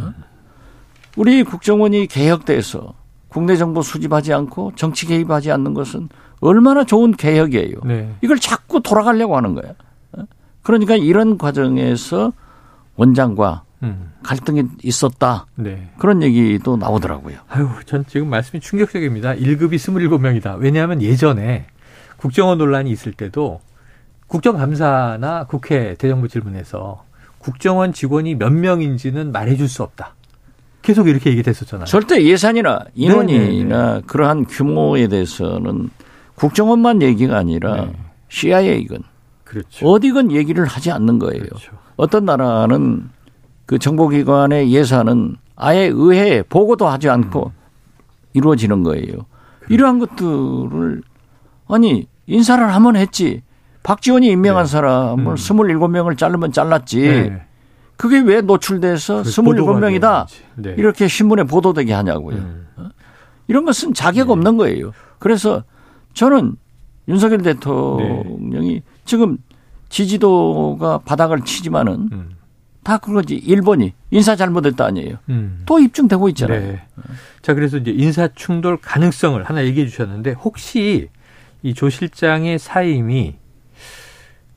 우리 1.18 1.44
국정원이 1.44 2.08
개혁돼서 2.08 2.94
국내 3.28 3.58
정보 3.58 3.82
수집하지 3.82 4.34
않고 4.34 4.74
정치 4.76 5.06
개입하지 5.06 5.52
않는 5.52 5.74
것은 5.74 6.08
얼마나 6.40 6.86
좋은 6.86 7.12
개혁이에요. 7.12 7.78
네. 7.84 8.14
이걸 8.22 8.40
자꾸 8.40 8.82
돌아가려고 8.82 9.36
하는 9.36 9.56
거예요. 9.56 9.74
그러니까 10.62 10.96
이런 10.96 11.38
과정에서 11.38 12.34
원장과 12.96 13.64
음. 13.84 14.14
갈등이 14.24 14.64
있었다. 14.84 15.46
네. 15.56 15.90
그런 15.98 16.24
얘기도 16.24 16.78
나오더라고요. 16.78 17.38
아유, 17.50 17.70
전 17.86 18.06
지금 18.08 18.30
말씀이 18.30 18.60
충격적입니다. 18.60 19.36
1급이 19.36 19.76
27명이다. 19.76 20.58
왜냐하면 20.60 21.02
예전에 21.02 21.68
국정원 22.18 22.58
논란이 22.58 22.90
있을 22.92 23.12
때도 23.12 23.62
국정감사나 24.28 25.46
국회 25.46 25.96
대정부 25.96 26.28
질문에서 26.28 27.04
국정원 27.40 27.94
직원이 27.94 28.36
몇 28.36 28.52
명인지는 28.52 29.32
말해줄 29.32 29.68
수 29.68 29.84
없다. 29.84 30.16
계속 30.82 31.08
이렇게 31.08 31.32
얘기됐었잖아요. 31.32 31.86
절대 31.86 32.24
예산이나 32.24 32.86
인원이나 32.94 33.40
네네네. 33.40 33.64
네, 33.64 33.94
네. 33.96 34.02
그러한 34.06 34.46
규모에 34.46 35.08
대해서는 35.08 35.90
국정원만 36.36 37.02
얘기가 37.02 37.38
아니라 37.38 37.86
네. 37.86 37.94
CIA건 38.30 39.00
그렇죠. 39.44 39.88
어디건 39.88 40.32
얘기를 40.32 40.66
하지 40.66 40.92
않는 40.92 41.20
거예요. 41.20 41.44
그렇죠. 41.44 41.72
어떤 41.96 42.26
나라는 42.26 43.10
그 43.66 43.80
정보기관의 43.80 44.72
예산은 44.72 45.38
아예 45.56 45.88
의회에 45.88 46.44
보고도 46.44 46.88
하지 46.88 47.10
않고 47.10 47.46
음. 47.48 47.52
이루어지는 48.34 48.84
거예요. 48.84 49.26
이러한 49.70 50.00
것들을 50.00 51.02
아니 51.68 52.08
인사를 52.28 52.74
하면 52.74 52.96
했지. 52.96 53.42
박지원이 53.84 54.28
임명한 54.28 54.66
네. 54.66 54.72
사람을 54.72 55.26
음. 55.28 55.36
27명을 55.36 56.18
자르면 56.18 56.52
잘랐지. 56.52 57.00
네. 57.02 57.42
그게 57.98 58.20
왜 58.20 58.42
노출돼서 58.42 59.22
27명이다. 59.22 60.26
네. 60.56 60.76
이렇게 60.78 61.08
신문에 61.08 61.44
보도되게 61.44 61.94
하냐고요. 61.94 62.36
음. 62.36 62.68
어? 62.78 62.90
이런 63.48 63.64
것은 63.64 63.94
자격 63.94 64.28
네. 64.28 64.34
없는 64.34 64.58
거예요. 64.58 64.92
그래서 65.20 65.64
저는 66.14 66.56
윤석열 67.08 67.42
대통령이 67.42 68.74
네. 68.74 68.84
지금 69.06 69.38
지지도가 69.90 71.00
바닥을 71.06 71.42
치지만은 71.42 72.10
음. 72.12 72.35
다 72.86 73.00
그거지. 73.00 73.34
일본이 73.36 73.94
인사 74.12 74.36
잘못했다 74.36 74.86
아니에요. 74.86 75.18
음. 75.30 75.64
또 75.66 75.80
입증되고 75.80 76.30
있잖아요. 76.30 76.60
네. 76.74 76.82
자, 77.42 77.56
그래서 77.56 77.78
이제 77.78 77.90
인사 77.90 78.28
충돌 78.36 78.78
가능성을 78.78 79.44
하나 79.44 79.66
얘기해 79.66 79.88
주셨는데 79.88 80.34
혹시 80.34 81.10
이 81.64 81.74
조 81.74 81.90
실장의 81.90 82.60
사임이 82.60 83.38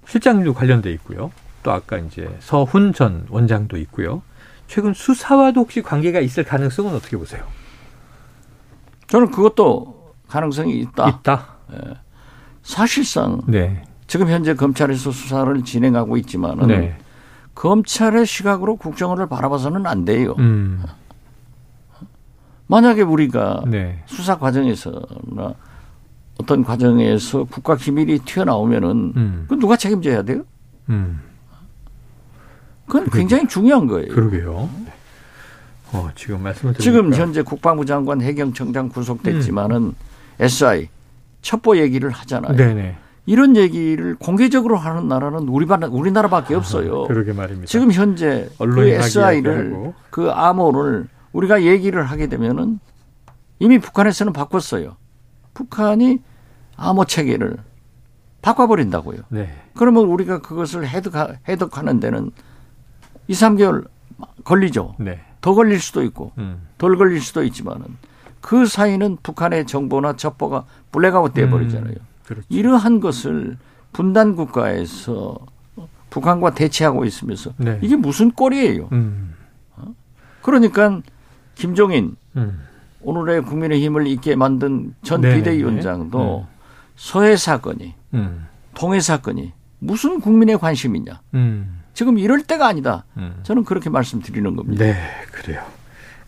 실장님도 0.06 0.52
관련돼 0.52 0.92
있고요. 0.92 1.32
또 1.62 1.73
아까 1.73 1.97
이제 1.97 2.28
서훈 2.40 2.92
전 2.92 3.25
원장도 3.30 3.78
있고요. 3.78 4.20
최근 4.66 4.92
수사와도 4.92 5.62
혹시 5.62 5.80
관계가 5.80 6.20
있을 6.20 6.44
가능성은 6.44 6.94
어떻게 6.94 7.16
보세요? 7.16 7.42
저는 9.06 9.30
그것도 9.30 10.12
가능성이 10.28 10.80
있다. 10.80 11.08
있다. 11.08 11.47
네. 11.70 11.78
사실상 12.62 13.40
네. 13.47 13.82
지금 14.06 14.28
현재 14.28 14.52
검찰에서 14.52 15.11
수사를 15.11 15.64
진행하고 15.64 16.18
있지만은 16.18 16.66
네. 16.66 16.99
검찰의 17.58 18.24
시각으로 18.24 18.76
국정원을 18.76 19.26
바라봐서는 19.26 19.84
안 19.86 20.04
돼요. 20.04 20.36
음. 20.38 20.80
만약에 22.68 23.02
우리가 23.02 23.64
네. 23.66 24.00
수사 24.06 24.38
과정에서나 24.38 25.54
어떤 26.38 26.62
과정에서 26.62 27.44
국가 27.44 27.74
기밀이 27.74 28.20
튀어나오면은 28.20 29.12
음. 29.16 29.46
그 29.48 29.58
누가 29.58 29.76
책임져야 29.76 30.22
돼요? 30.22 30.44
음. 30.88 31.20
그건 32.86 33.04
그러게. 33.04 33.18
굉장히 33.18 33.48
중요한 33.48 33.88
거예요. 33.88 34.14
그러게요. 34.14 34.68
어, 35.92 36.10
지금 36.14 36.42
말씀을 36.42 36.74
드리니까. 36.74 36.82
지금 36.82 37.12
현재 37.12 37.42
국방부 37.42 37.84
장관 37.84 38.20
해경청장 38.20 38.88
구속됐지만은 38.90 39.76
음. 39.76 39.94
SI 40.38 40.88
첩보 41.42 41.76
얘기를 41.78 42.10
하잖아요. 42.10 42.54
네네. 42.54 42.96
이런 43.28 43.56
얘기를 43.56 44.14
공개적으로 44.14 44.78
하는 44.78 45.06
나라는 45.06 45.49
우리 45.49 45.66
우리나라밖에 45.66 46.54
없어요. 46.54 47.04
그러게 47.08 47.35
말입니다. 47.35 47.66
지금 47.66 47.92
현재 47.92 48.49
그 48.56 48.88
SI를 48.88 49.92
그 50.08 50.30
암호를 50.30 51.08
우리가 51.32 51.62
얘기를 51.62 52.02
하게 52.02 52.28
되면은 52.28 52.80
이미 53.58 53.78
북한에서는 53.78 54.32
바꿨어요. 54.32 54.97
북한이 55.52 56.23
암호 56.76 57.04
체계를 57.04 57.58
바꿔버린다고요. 58.40 59.18
네. 59.28 59.54
그러면 59.76 60.04
우리가 60.06 60.40
그것을 60.40 60.88
해독, 60.88 61.12
해독하는 61.47 62.00
데는 62.00 62.30
2, 63.26 63.35
3개월 63.35 63.87
걸리죠. 64.44 64.94
네. 65.00 65.20
더 65.42 65.52
걸릴 65.52 65.80
수도 65.80 66.02
있고 66.02 66.32
음. 66.38 66.66
덜 66.78 66.97
걸릴 66.97 67.20
수도 67.20 67.44
있지만은 67.44 67.85
그 68.40 68.64
사이는 68.64 69.18
북한의 69.23 69.66
정보나 69.66 70.16
첩보가 70.16 70.64
블랙아웃 70.92 71.35
돼버리잖아요. 71.35 71.92
음, 71.92 72.07
그렇죠. 72.28 72.47
이러한 72.50 73.00
것을 73.00 73.56
분단 73.92 74.37
국가에서 74.37 75.38
북한과 76.11 76.54
대치하고 76.54 77.04
있으면서 77.04 77.52
네. 77.56 77.78
이게 77.82 77.97
무슨 77.97 78.30
꼴이에요. 78.30 78.88
음. 78.92 79.35
어? 79.76 79.94
그러니까 80.42 81.00
김종인 81.54 82.16
음. 82.37 82.61
오늘의 83.00 83.42
국민의힘을 83.42 84.06
있게 84.08 84.37
만든 84.37 84.94
전 85.02 85.23
네네. 85.23 85.37
비대위원장도 85.37 86.18
네. 86.18 86.47
서해 86.97 87.37
사건이 87.37 87.94
음. 88.14 88.47
통해 88.75 89.00
사건이 89.00 89.52
무슨 89.78 90.20
국민의 90.20 90.58
관심이냐. 90.58 91.23
음. 91.35 91.80
지금 91.94 92.18
이럴 92.18 92.42
때가 92.42 92.66
아니다. 92.66 93.04
음. 93.16 93.40
저는 93.42 93.64
그렇게 93.64 93.88
말씀드리는 93.88 94.54
겁니다. 94.54 94.85
네, 94.85 94.97
그래요. 95.32 95.62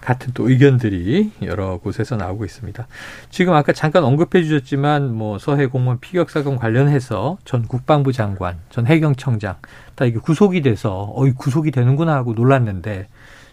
같은 0.00 0.32
또 0.34 0.48
의견들이 0.48 1.32
여러 1.42 1.76
곳에서 1.78 2.16
나오고 2.16 2.44
있습니다. 2.44 2.86
지금 3.28 3.54
아까 3.54 3.72
잠깐 3.72 4.04
언급해 4.04 4.42
주셨지만 4.42 5.14
뭐 5.14 5.38
서해 5.38 5.66
공무원 5.66 6.00
피격 6.00 6.30
사건 6.30 6.56
관련해서 6.56 7.38
전 7.44 7.66
국방부 7.68 8.12
장관, 8.12 8.58
전 8.70 8.86
해경청장 8.86 9.56
다 9.94 10.04
이게 10.04 10.18
구속이 10.18 10.62
돼서 10.62 11.12
어이 11.14 11.32
구속이 11.32 11.70
되는구나 11.70 12.14
하고 12.14 12.32
놀랐는데 12.32 13.08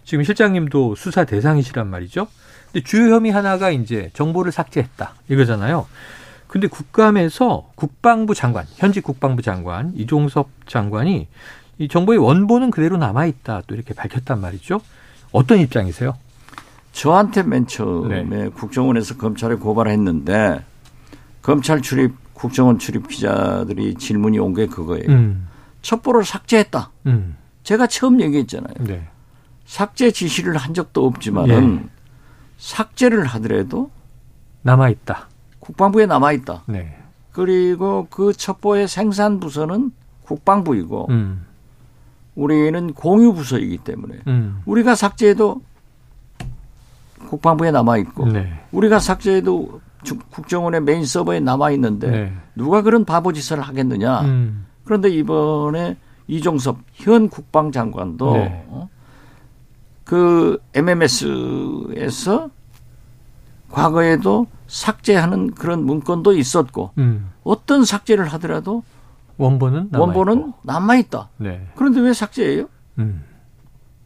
지금 0.06 0.24
실장님도 0.24 0.96
수사 0.96 1.26
대상이시란 1.26 1.88
말이죠. 1.88 2.28
근데 2.72 2.84
주요 2.84 3.14
혐의 3.14 3.32
하나가 3.32 3.70
이제 3.70 4.10
정보를 4.14 4.52
삭제했다 4.52 5.16
이거잖아요. 5.30 5.86
근데 6.48 6.68
국감에서 6.68 7.72
국방부 7.76 8.34
장관, 8.34 8.66
현직 8.78 9.04
국방부 9.04 9.42
장관 9.42 9.92
이종섭 9.96 10.48
장관이 10.66 11.28
이 11.80 11.88
정보의 11.90 12.20
원본은 12.20 12.72
그대로 12.72 12.96
남아 12.96 13.26
있다 13.26 13.64
또 13.68 13.76
이렇게 13.76 13.94
밝혔단 13.94 14.40
말이죠. 14.40 14.80
어떤 15.34 15.60
입장이세요? 15.60 16.14
저한테 17.02 17.44
맨 17.44 17.68
처음에 17.68 18.24
네. 18.24 18.50
국정원에서 18.50 19.18
검찰에 19.18 19.54
고발했는데 19.56 20.64
검찰 21.44 21.82
출입 21.84 22.16
국정원 22.34 22.80
출입 22.80 23.08
기자들이 23.08 23.94
질문이 23.96 24.40
온 24.40 24.54
게 24.56 24.66
그거예요. 24.66 25.08
음. 25.10 25.48
첩보를 25.84 26.26
삭제했다. 26.26 26.90
음. 27.06 27.38
제가 27.62 27.86
처음 27.86 28.20
얘기했잖아요. 28.20 28.74
네. 28.80 29.08
삭제 29.66 30.10
지시를 30.10 30.58
한 30.58 30.74
적도 30.74 31.06
없지만은 31.06 31.82
예. 31.84 31.90
삭제를 32.58 33.26
하더라도 33.26 33.92
남아 34.64 34.90
있다. 34.90 35.28
국방부에 35.60 36.08
남아 36.08 36.32
있다. 36.32 36.64
네. 36.66 36.98
그리고 37.32 38.08
그 38.10 38.34
첩보의 38.34 38.88
생산 38.88 39.40
부서는 39.40 39.92
국방부이고 40.24 41.08
음. 41.12 41.46
우리는 42.34 42.94
공유 42.94 43.34
부서이기 43.34 43.78
때문에 43.80 44.16
음. 44.28 44.62
우리가 44.66 44.96
삭제해도 44.96 45.62
국방부에 47.28 47.72
남아 47.72 47.98
있고 47.98 48.26
네. 48.28 48.50
우리가 48.72 49.00
삭제해도 49.00 49.82
국정원의 50.32 50.82
메인 50.82 51.06
서버에 51.06 51.40
남아 51.40 51.72
있는데 51.72 52.10
네. 52.10 52.34
누가 52.56 52.82
그런 52.82 53.06
바보 53.06 53.34
짓을 53.34 53.60
하겠느냐. 53.62 54.22
음. 54.22 54.66
그런데 54.84 55.10
이번에 55.10 55.98
이종섭 56.28 56.78
현 56.94 57.30
국방장관도 57.30 58.34
네. 58.34 58.66
어? 58.70 58.90
그 60.04 60.62
MMS에서 60.74 62.50
과거에도 63.70 64.48
삭제하는 64.68 65.52
그런 65.52 65.86
문건도 65.86 66.34
있었고 66.34 66.92
음. 66.98 67.32
어떤 67.44 67.84
삭제를 67.84 68.28
하더라도 68.34 68.84
원본은 69.38 69.90
남아 69.92 70.06
원본은 70.06 70.54
남아 70.64 70.96
있다. 70.98 71.30
네. 71.38 71.68
그런데 71.76 72.00
왜 72.00 72.14
삭제해요? 72.14 72.68
음. 73.00 73.24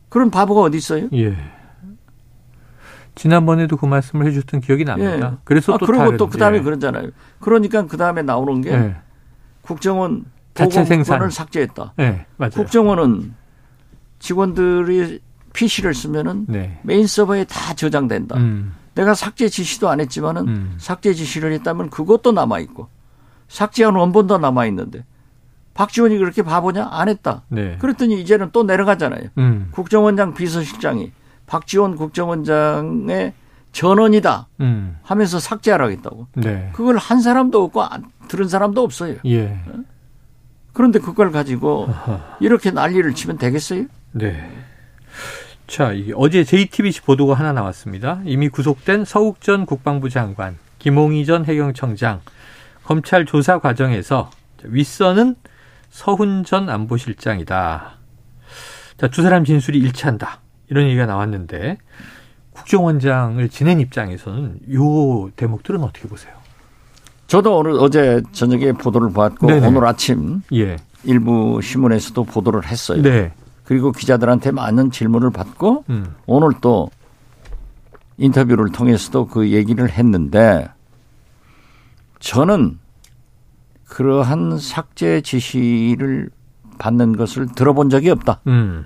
그런 0.09 0.29
바보가 0.29 0.61
어디 0.61 0.77
있어요? 0.77 1.07
예. 1.13 1.35
지난번에도 3.15 3.77
그 3.77 3.85
말씀을 3.85 4.25
해주셨던 4.27 4.61
기억이 4.61 4.85
납니다. 4.85 5.31
예. 5.33 5.37
그래서 5.43 5.73
아, 5.73 5.77
또 5.77 5.85
그리고 5.85 6.17
또 6.17 6.27
그다음에 6.27 6.57
예. 6.57 6.61
그러잖아요. 6.61 7.09
그러니까 7.39 7.85
그다음에 7.85 8.21
나오는 8.21 8.61
게 8.61 8.71
예. 8.71 8.95
국정원 9.61 10.25
자체 10.53 10.83
생산을 10.85 11.31
삭제했다. 11.31 11.93
네, 11.97 12.25
맞아요. 12.37 12.51
국정원은 12.51 13.33
직원들이 14.19 15.19
PC를 15.53 15.93
쓰면은 15.93 16.45
네. 16.47 16.79
메인 16.83 17.07
서버에 17.07 17.45
다 17.45 17.73
저장된다. 17.73 18.37
음. 18.37 18.73
내가 18.95 19.13
삭제 19.13 19.49
지시도 19.49 19.89
안 19.89 19.99
했지만은 19.99 20.47
음. 20.47 20.73
삭제 20.77 21.13
지시를 21.13 21.51
했다면 21.53 21.89
그것도 21.89 22.31
남아 22.31 22.59
있고 22.59 22.89
삭제한 23.47 23.95
원본도 23.95 24.37
남아 24.37 24.65
있는데 24.67 25.05
박지원이 25.73 26.17
그렇게 26.17 26.41
바보냐? 26.41 26.89
안 26.91 27.07
했다. 27.07 27.43
네. 27.47 27.77
그랬더니 27.79 28.19
이제는 28.21 28.49
또 28.51 28.63
내려가잖아요. 28.63 29.29
음. 29.37 29.69
국정원장 29.71 30.33
비서실장이 30.33 31.11
박지원 31.51 31.98
국정원장의 31.98 33.34
전원이다 33.74 34.48
음. 34.62 34.98
하면서 35.03 35.37
삭제하라고 35.37 35.92
했다고. 35.92 36.27
네. 36.35 36.70
그걸 36.72 36.98
한 36.98 37.20
사람도 37.20 37.61
없고 37.66 37.83
들은 38.29 38.48
사람도 38.48 38.81
없어요. 38.81 39.18
예. 39.25 39.59
그런데 40.72 41.00
그걸 41.00 41.31
가지고 41.31 41.87
아하. 41.90 42.37
이렇게 42.40 42.72
난리를 42.72 43.14
치면 43.14 43.37
되겠어요? 43.37 43.85
네. 44.14 44.50
자, 45.68 45.92
어제 46.16 46.46
JTBC 46.46 47.01
보도가 47.01 47.33
하나 47.33 47.51
나왔습니다. 47.51 48.22
이미 48.24 48.48
구속된 48.48 49.03
서욱 49.03 49.42
전 49.42 49.66
국방부 49.66 50.09
장관, 50.09 50.57
김홍희 50.79 51.25
전 51.25 51.44
해경청장 51.44 52.22
검찰 52.85 53.25
조사 53.25 53.59
과정에서 53.59 54.31
윗선은 54.64 55.35
서훈 55.90 56.46
전 56.46 56.70
안보실장이다. 56.70 57.98
자, 58.98 59.07
두 59.09 59.22
사람 59.22 59.44
진술이 59.44 59.79
일치한다. 59.79 60.40
이런 60.72 60.86
얘기가 60.86 61.05
나왔는데 61.05 61.77
국정원장을 62.51 63.48
지낸 63.50 63.81
입장에서는 63.81 64.60
요 64.74 65.29
대목들은 65.36 65.84
어떻게 65.84 66.07
보세요? 66.07 66.34
저도 67.27 67.57
오늘 67.57 67.74
어제 67.74 68.22
저녁에 68.31 68.72
보도를 68.72 69.12
봤고 69.12 69.48
네네. 69.48 69.68
오늘 69.68 69.86
아침 69.86 70.42
예. 70.53 70.77
일부 71.03 71.60
신문에서도 71.62 72.24
보도를 72.24 72.66
했어요. 72.66 73.01
네. 73.01 73.34
그리고 73.66 73.92
기자들한테 73.92 74.51
많은 74.51 74.92
질문을 74.92 75.31
받고 75.31 75.84
음. 75.90 76.16
오늘 76.25 76.51
또 76.62 76.90
인터뷰를 78.18 78.72
통해서도 78.72 79.27
그 79.27 79.50
얘기를 79.50 79.90
했는데 79.90 80.70
저는 82.20 82.79
그러한 83.88 84.57
삭제 84.57 85.20
지시를 85.20 86.29
받는 86.79 87.18
것을 87.18 87.48
들어본 87.48 87.90
적이 87.90 88.12
없다. 88.12 88.40
음. 88.48 88.86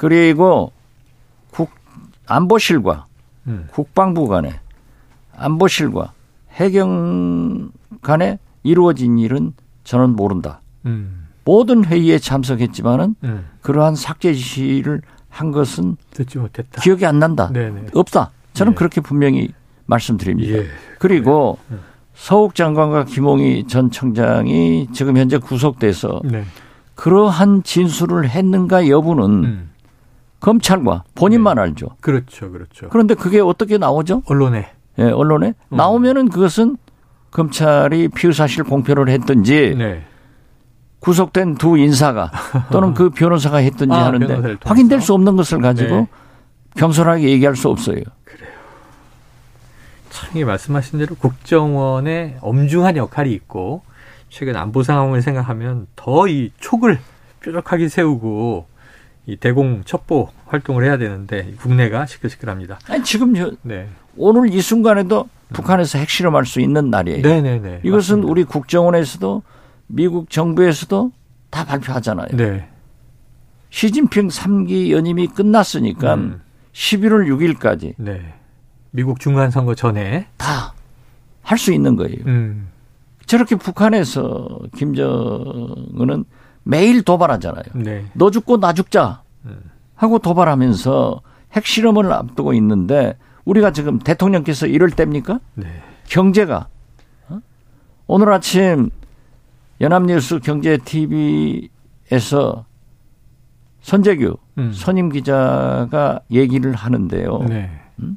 그리고 0.00 0.72
국 1.50 1.68
안보실과 2.26 3.04
음. 3.48 3.68
국방부 3.70 4.28
간에 4.28 4.58
안보실과 5.36 6.14
해경 6.52 7.70
간에 8.00 8.38
이루어진 8.62 9.18
일은 9.18 9.52
저는 9.84 10.16
모른다. 10.16 10.62
음. 10.86 11.26
모든 11.44 11.84
회의에 11.84 12.18
참석했지만은 12.18 13.14
음. 13.24 13.46
그러한 13.60 13.94
삭제 13.94 14.32
지시를 14.32 15.02
한 15.28 15.52
것은 15.52 15.98
듣지 16.12 16.38
못했다. 16.38 16.80
기억이 16.80 17.04
안 17.04 17.18
난다. 17.18 17.50
네네. 17.52 17.88
없다. 17.92 18.30
저는 18.54 18.72
네. 18.72 18.76
그렇게 18.78 19.02
분명히 19.02 19.50
말씀드립니다. 19.84 20.50
예. 20.50 20.66
그리고 20.98 21.58
네. 21.68 21.76
서욱 22.14 22.54
장관과 22.54 23.04
김홍희 23.04 23.66
전 23.66 23.90
청장이 23.90 24.88
지금 24.94 25.18
현재 25.18 25.36
구속돼서 25.36 26.22
네. 26.24 26.44
그러한 26.94 27.64
진술을 27.64 28.30
했는가 28.30 28.88
여부는 28.88 29.44
음. 29.44 29.69
검찰과 30.40 31.04
본인만 31.14 31.56
네. 31.56 31.62
알죠. 31.62 31.88
그렇죠, 32.00 32.50
그렇죠. 32.50 32.88
그런데 32.88 33.14
그게 33.14 33.40
어떻게 33.40 33.78
나오죠? 33.78 34.22
언론에. 34.26 34.72
예, 34.98 35.04
언론에 35.04 35.54
음. 35.68 35.76
나오면은 35.76 36.28
그것은 36.28 36.76
검찰이 37.30 38.08
피의 38.08 38.32
사실 38.32 38.64
공표를 38.64 39.08
했든지 39.08 39.74
네. 39.78 40.04
구속된 40.98 41.54
두 41.54 41.78
인사가 41.78 42.30
또는 42.72 42.92
그 42.92 43.10
변호사가 43.10 43.58
했든지 43.58 43.94
아, 43.94 44.06
하는데 44.06 44.56
확인될 44.64 45.00
수 45.00 45.14
없는 45.14 45.36
것을 45.36 45.60
가지고 45.60 45.94
네. 45.94 46.06
겸손하게 46.76 47.28
얘기할 47.30 47.56
수 47.56 47.68
없어요. 47.68 48.02
그래요. 48.24 48.50
참, 50.10 50.36
이 50.36 50.44
말씀하신 50.44 50.98
대로 50.98 51.14
국정원의 51.14 52.38
엄중한 52.40 52.96
역할이 52.96 53.32
있고 53.32 53.82
최근 54.28 54.56
안보 54.56 54.82
상황을 54.82 55.22
생각하면 55.22 55.86
더 55.96 56.26
이 56.28 56.50
촉을 56.58 56.98
뾰족하게 57.40 57.88
세우고 57.88 58.66
이 59.30 59.36
대공 59.36 59.82
첩보 59.84 60.28
활동을 60.46 60.84
해야 60.84 60.98
되는데 60.98 61.54
국내가 61.58 62.06
시끌시끌합니다. 62.06 62.78
아니, 62.88 63.04
지금 63.04 63.34
저, 63.34 63.52
네. 63.62 63.88
오늘 64.16 64.52
이 64.52 64.60
순간에도 64.60 65.28
북한에서 65.52 65.98
핵실험할 65.98 66.46
수 66.46 66.60
있는 66.60 66.90
날이에요. 66.90 67.22
네네네. 67.22 67.80
이것은 67.84 68.16
맞습니다. 68.16 68.30
우리 68.30 68.44
국정원에서도 68.44 69.42
미국 69.86 70.30
정부에서도 70.30 71.12
다 71.50 71.64
발표하잖아요. 71.64 72.28
네. 72.32 72.68
시진핑 73.70 74.28
3기 74.28 74.90
연임이 74.90 75.28
끝났으니까 75.28 76.14
음. 76.14 76.40
11월 76.72 77.28
6일까지 77.28 77.94
네. 77.98 78.34
미국 78.90 79.20
중간 79.20 79.50
선거 79.50 79.74
전에 79.74 80.26
다 80.36 80.74
할 81.42 81.58
수 81.58 81.72
있는 81.72 81.96
거예요. 81.96 82.16
음. 82.26 82.68
저렇게 83.26 83.56
북한에서 83.56 84.60
김정은은 84.76 86.24
매일 86.62 87.02
도발하잖아요. 87.02 87.64
네. 87.74 88.04
너 88.14 88.30
죽고 88.30 88.58
나 88.60 88.72
죽자 88.72 89.22
하고 89.94 90.18
도발하면서 90.18 91.20
핵실험을 91.52 92.12
앞두고 92.12 92.54
있는데 92.54 93.18
우리가 93.44 93.72
지금 93.72 93.98
대통령께서 93.98 94.66
이럴 94.66 94.90
때입니까? 94.90 95.40
네. 95.54 95.66
경제가 96.06 96.68
어? 97.28 97.40
오늘 98.06 98.32
아침 98.32 98.90
연합뉴스 99.80 100.40
경제 100.40 100.78
TV에서 100.78 102.66
선재규 103.80 104.36
음. 104.58 104.72
선임 104.72 105.08
기자가 105.08 106.20
얘기를 106.30 106.74
하는데요. 106.74 107.38
네. 107.48 107.70
음? 108.00 108.16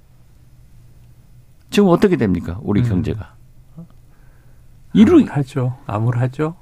지금 1.70 1.90
어떻게 1.90 2.18
됩니까? 2.18 2.60
우리 2.62 2.82
음. 2.82 2.90
경제가. 2.90 3.34
이루 4.94 5.24
하죠. 5.26 5.78
암울하죠. 5.88 6.56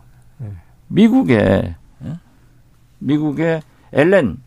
미국에 0.92 1.76
미국의 3.00 3.62
엘렌 3.94 4.38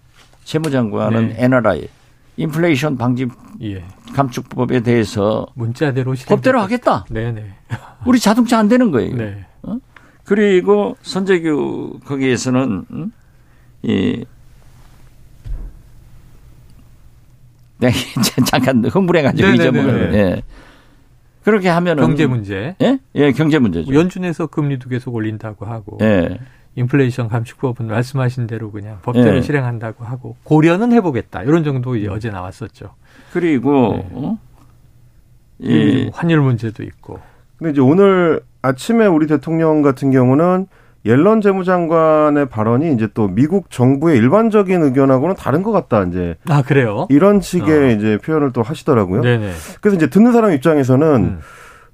재무장관은 0.44 1.28
네. 1.28 1.44
NRI 1.44 1.88
인플레이션 2.36 2.96
방지 2.98 3.28
예. 3.62 3.84
감축법에 4.14 4.80
대해서 4.80 5.46
문자대로 5.54 6.14
법대로 6.26 6.60
하겠다. 6.60 7.04
네네. 7.10 7.54
우리 8.06 8.18
자동차 8.18 8.58
안 8.58 8.68
되는 8.68 8.90
거예요. 8.90 9.16
네. 9.16 9.46
어? 9.62 9.78
그리고 10.24 10.96
선재규 11.02 12.00
거기에서는 12.04 12.86
음? 12.90 13.12
이 13.82 14.24
네, 17.78 17.90
잠깐 18.46 18.84
흥분해가지고 18.84 19.48
잊어먹은. 19.48 20.14
예. 20.14 20.42
그렇게 21.44 21.68
하면은 21.68 22.02
경제 22.02 22.26
문제. 22.26 22.74
예, 22.80 22.98
예, 23.14 23.32
경제 23.32 23.58
문제죠. 23.58 23.94
연준에서 23.94 24.46
금리도 24.46 24.88
계속 24.88 25.14
올린다고 25.14 25.66
하고. 25.66 25.98
예. 26.00 26.38
인플레이션 26.76 27.28
감축법은 27.28 27.86
말씀하신 27.86 28.48
대로 28.48 28.72
그냥 28.72 28.98
법대로 29.02 29.36
예. 29.36 29.42
실행한다고 29.42 30.04
하고 30.04 30.36
고려는 30.42 30.92
해보겠다 30.92 31.44
이런 31.44 31.62
정도 31.62 31.94
이제 31.94 32.08
어제 32.08 32.30
나왔었죠. 32.30 32.94
그리고 33.32 33.92
네. 33.92 34.08
어? 34.12 34.38
이 35.60 36.10
환율 36.12 36.40
문제도 36.40 36.82
있고. 36.82 37.20
근데 37.58 37.70
이제 37.70 37.80
오늘 37.80 38.40
아침에 38.62 39.06
우리 39.06 39.28
대통령 39.28 39.82
같은 39.82 40.10
경우는 40.10 40.66
옐런 41.06 41.40
재무장관의 41.40 42.46
발언이 42.46 42.92
이제 42.94 43.08
또 43.12 43.28
미국 43.28 43.70
정부의 43.70 44.16
일반적인 44.16 44.82
의견하고는 44.82 45.34
다른 45.36 45.62
것 45.62 45.70
같다 45.70 46.02
이제 46.04 46.36
아 46.48 46.62
그래요? 46.62 47.06
이런 47.10 47.40
식의 47.40 47.70
어. 47.70 47.90
이제 47.90 48.18
표현을 48.24 48.52
또 48.52 48.62
하시더라고요. 48.62 49.20
네네. 49.20 49.52
그래서 49.80 49.96
이제 49.96 50.08
듣는 50.08 50.32
사람 50.32 50.52
입장에서는 50.52 51.06
음. 51.06 51.40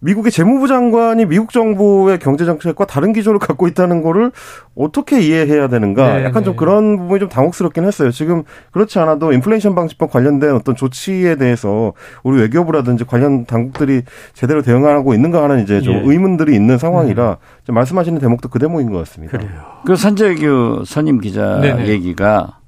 미국의 0.00 0.32
재무부 0.32 0.66
장관이 0.66 1.26
미국 1.26 1.50
정부의 1.52 2.18
경제 2.18 2.44
정책과 2.44 2.86
다른 2.86 3.12
기조를 3.12 3.38
갖고 3.38 3.68
있다는 3.68 4.02
거를 4.02 4.32
어떻게 4.74 5.20
이해해야 5.20 5.68
되는가? 5.68 6.16
네, 6.16 6.24
약간 6.24 6.42
좀 6.42 6.54
네. 6.54 6.58
그런 6.58 6.96
부분이 6.96 7.20
좀 7.20 7.28
당혹스럽긴 7.28 7.84
했어요. 7.84 8.10
지금 8.10 8.44
그렇지 8.72 8.98
않아도 8.98 9.32
인플레이션 9.32 9.74
방지법 9.74 10.10
관련된 10.10 10.54
어떤 10.54 10.74
조치에 10.74 11.36
대해서 11.36 11.92
우리 12.22 12.40
외교부라든지 12.40 13.04
관련 13.04 13.44
당국들이 13.44 14.02
제대로 14.32 14.62
대응하고 14.62 15.14
있는가 15.14 15.42
하는 15.42 15.62
이제 15.62 15.80
좀 15.80 15.94
예. 15.94 16.02
의문들이 16.04 16.54
있는 16.54 16.78
상황이라 16.78 17.36
음. 17.68 17.74
말씀하시는 17.74 18.18
대목도 18.18 18.48
그 18.48 18.58
대목인 18.58 18.90
것 18.90 18.98
같습니다. 18.98 19.36
그래요. 19.36 19.50
그 19.84 19.96
선재규 19.96 20.84
선임 20.86 21.20
기자 21.20 21.60
네네. 21.60 21.88
얘기가 21.88 22.59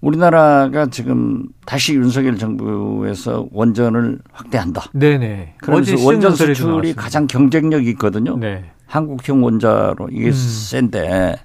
우리나라가 0.00 0.86
지금 0.86 1.46
다시 1.64 1.94
윤석열 1.94 2.36
정부에서 2.38 3.48
원전을 3.50 4.18
확대한다. 4.32 4.90
네네. 4.92 5.54
그러면서 5.58 6.04
원전 6.04 6.34
수출이 6.34 6.94
가장 6.94 7.26
경쟁력이 7.26 7.88
있거든요. 7.90 8.36
네. 8.36 8.70
한국형 8.86 9.42
원자로 9.42 10.08
이게 10.12 10.28
음. 10.28 10.32
센데 10.32 11.36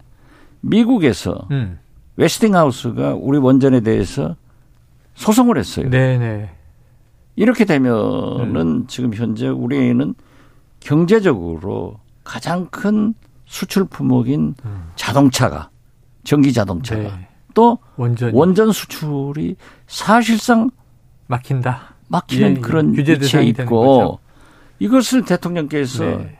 미국에서 0.62 1.48
음. 1.52 1.80
웨스팅하우스가 2.18 3.16
우리 3.16 3.38
원전에 3.40 3.80
대해서 3.80 4.36
소송을 5.16 5.58
했어요. 5.58 5.90
네네. 5.90 6.50
이렇게 7.36 7.66
되면은 7.66 8.56
음. 8.56 8.88
지금 8.88 9.14
현재 9.14 9.48
우리는 9.48 10.14
경제적으로 10.80 12.00
가장 12.24 12.68
큰 12.68 13.14
수출 13.46 13.86
품목인 13.86 14.56
음. 14.64 14.84
자동차가 14.96 15.70
전기 16.24 16.54
자동차가 16.54 17.02
네. 17.02 17.28
또 17.54 17.80
원전 17.98 18.34
원전 18.34 18.72
수출이 18.72 19.56
사실상 19.88 20.70
막힌다. 21.28 21.96
막히는 22.08 22.58
예, 22.58 22.60
그런 22.60 22.94
규제 22.94 23.14
위치에 23.14 23.44
있고 23.44 24.20
이것을 24.80 25.24
대통령께서 25.24 26.04
네. 26.04 26.38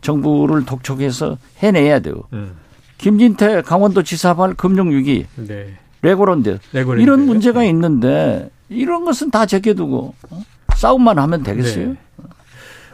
정부를 0.00 0.64
독촉해서 0.64 1.36
해내야 1.58 2.00
돼요. 2.00 2.22
음. 2.32 2.54
김진태 2.98 3.62
강원도 3.62 4.02
지사발 4.02 4.54
금융위기, 4.54 5.26
네. 5.36 5.76
레고랜드 6.02 6.58
이런 6.72 7.26
문제가 7.26 7.60
네. 7.60 7.68
있는데 7.68 8.50
이런 8.68 9.04
것은 9.04 9.30
다 9.30 9.44
제껴두고 9.44 10.14
어? 10.30 10.42
싸움만 10.76 11.18
하면 11.18 11.42
되겠어요? 11.42 11.88
네. 11.88 11.96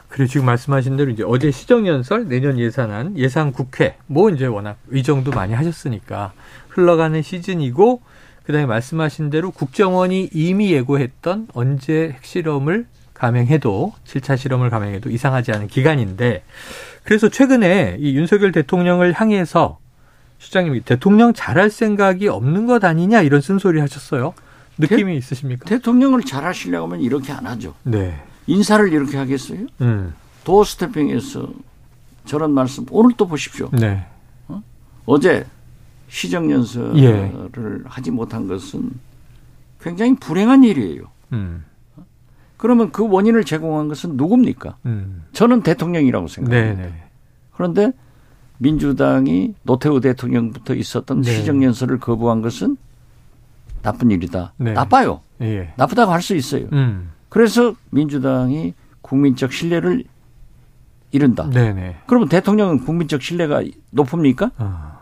그리고 0.09 0.29
지금 0.29 0.47
말씀하신 0.47 0.97
대로 0.97 1.11
이제 1.11 1.23
어제 1.27 1.51
시정연설, 1.51 2.29
내년 2.29 2.59
예산안, 2.59 3.19
예산 3.19 3.53
국회, 3.53 3.97
뭐 4.07 4.31
이제 4.31 4.47
워낙 4.47 4.77
의정도 4.89 5.31
많이 5.31 5.55
하셨으니까 5.55 6.33
흘러가는 6.69 7.21
시즌이고, 7.21 8.01
그 8.45 8.53
다음에 8.53 8.67
말씀하신 8.67 9.31
대로 9.31 9.51
국정원이 9.51 10.31
이미 10.33 10.73
예고했던 10.73 11.49
언제 11.53 12.13
핵실험을 12.17 12.87
감행해도, 13.13 13.93
7차 14.07 14.39
실험을 14.39 14.71
감행해도 14.71 15.11
이상하지 15.11 15.53
않은 15.53 15.67
기간인데, 15.67 16.43
그래서 17.05 17.29
최근에 17.29 17.97
이 18.01 18.17
윤석열 18.17 18.53
대통령을 18.53 19.13
향해서 19.13 19.79
시장님이 20.39 20.83
대통령 20.83 21.35
잘할 21.35 21.69
생각이 21.69 22.29
없는 22.29 22.67
것 22.67 22.85
아니냐 22.85 23.23
이런 23.23 23.41
쓴소리 23.41 23.81
하셨어요. 23.81 24.35
느낌이 24.79 25.13
대, 25.13 25.19
있으십니까? 25.19 25.65
대통령을 25.65 26.23
잘하시려고 26.23 26.87
하면 26.87 27.01
이렇게 27.01 27.33
안 27.33 27.47
하죠. 27.47 27.75
네. 27.83 28.15
인사를 28.49 28.93
이렇게 28.93 29.17
하겠어요? 29.19 29.67
음. 29.83 30.15
도어 30.45 30.65
스태핑에서 30.65 31.49
저런 32.25 32.53
말씀 32.53 32.85
오늘 32.91 33.15
또 33.17 33.29
보십시오. 33.29 33.69
네. 33.73 34.05
어? 34.49 35.19
제 35.21 35.47
시정연설을 36.09 37.03
예. 37.03 37.33
하지 37.85 38.11
못한 38.11 38.49
것은 38.49 38.91
굉장히 39.81 40.17
불행한 40.17 40.65
일이에요. 40.65 41.03
음. 41.33 41.65
그러면 42.57 42.91
그 42.91 43.07
원인을 43.07 43.45
제공한 43.45 43.89
것은 43.89 44.17
누굽니까? 44.17 44.79
음. 44.87 45.25
저는 45.33 45.63
대통령이라고 45.63 46.27
생각합니다. 46.27 46.77
네네. 46.77 46.89
네. 46.91 47.05
그런데 47.55 47.93
민주당이 48.57 49.55
노태우 49.63 50.01
대통령부터 50.01 50.75
있었던 50.75 51.21
네. 51.21 51.31
시정연설을 51.31 52.01
거부한 52.01 52.41
것은 52.43 52.77
나쁜 53.83 54.11
일이다. 54.11 54.55
네. 54.57 54.73
나빠요. 54.73 55.21
예. 55.43 55.73
나쁘다고 55.77 56.11
할 56.13 56.23
수 56.23 56.35
있어요. 56.35 56.67
음. 56.73 57.11
그래서 57.29 57.75
민주당이 57.91 58.75
국민적 59.03 59.53
신뢰를 59.53 60.05
잃은다. 61.11 61.51
네네. 61.51 62.03
그러면 62.07 62.29
대통령은 62.29 62.85
국민적 62.85 63.23
신뢰가 63.23 63.63
높습니까? 63.91 64.51
어. 64.59 64.99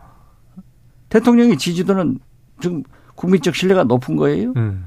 대통령의 1.09 1.59
지지도는 1.59 2.19
지금 2.61 2.83
국민적 3.15 3.55
신뢰가 3.55 3.85
높은 3.85 4.17
거예요. 4.17 4.53
음. 4.57 4.87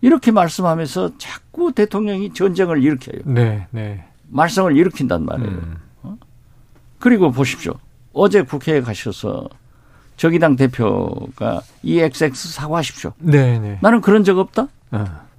이렇게 0.00 0.30
말씀하면서 0.30 1.18
자꾸 1.18 1.72
대통령이 1.72 2.32
전쟁을 2.32 2.82
일으켜요. 2.82 3.22
네, 3.24 3.66
네. 3.70 4.04
말썽을 4.28 4.76
일으킨단 4.76 5.24
말이에요. 5.24 5.50
음. 5.50 5.76
어? 6.02 6.16
그리고 6.98 7.30
보십시오. 7.30 7.74
어제 8.12 8.42
국회에 8.42 8.80
가셔서 8.80 9.48
저기당 10.16 10.56
대표가 10.56 11.62
EXX 11.82 12.52
사과하십시오. 12.52 13.12
네, 13.18 13.58
네. 13.58 13.78
나는 13.80 14.00
그런 14.00 14.24
적 14.24 14.38
없다. 14.38 14.68
어. 14.92 15.29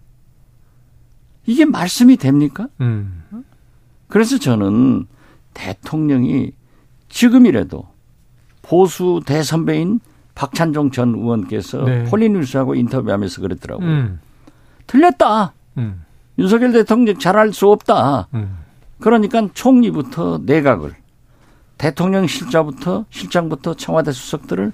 이게 1.52 1.66
말씀이 1.66 2.16
됩니까? 2.16 2.70
음. 2.80 3.24
그래서 4.08 4.38
저는 4.38 5.06
대통령이 5.54 6.54
지금이라도 7.10 7.90
보수 8.62 9.22
대선배인 9.26 10.00
박찬종 10.34 10.92
전 10.92 11.10
의원께서 11.14 11.84
네. 11.84 12.06
폴리뉴스하고 12.06 12.76
인터뷰하면서 12.76 13.42
그랬더라고요. 13.42 13.86
음. 13.86 14.20
틀렸다. 14.88 15.52
음. 15.78 16.06
윤석열 16.40 16.72
대통령 16.72 17.20
잘할 17.20 17.52
수 17.52 17.70
없다. 17.70 18.30
음. 18.34 18.58
그러니까 19.02 19.50
총리부터 19.54 20.42
내각을 20.46 20.96
대통령 21.78 22.28
실자부터 22.28 23.06
실장부터 23.10 23.74
청와대 23.74 24.14
수석들을 24.14 24.72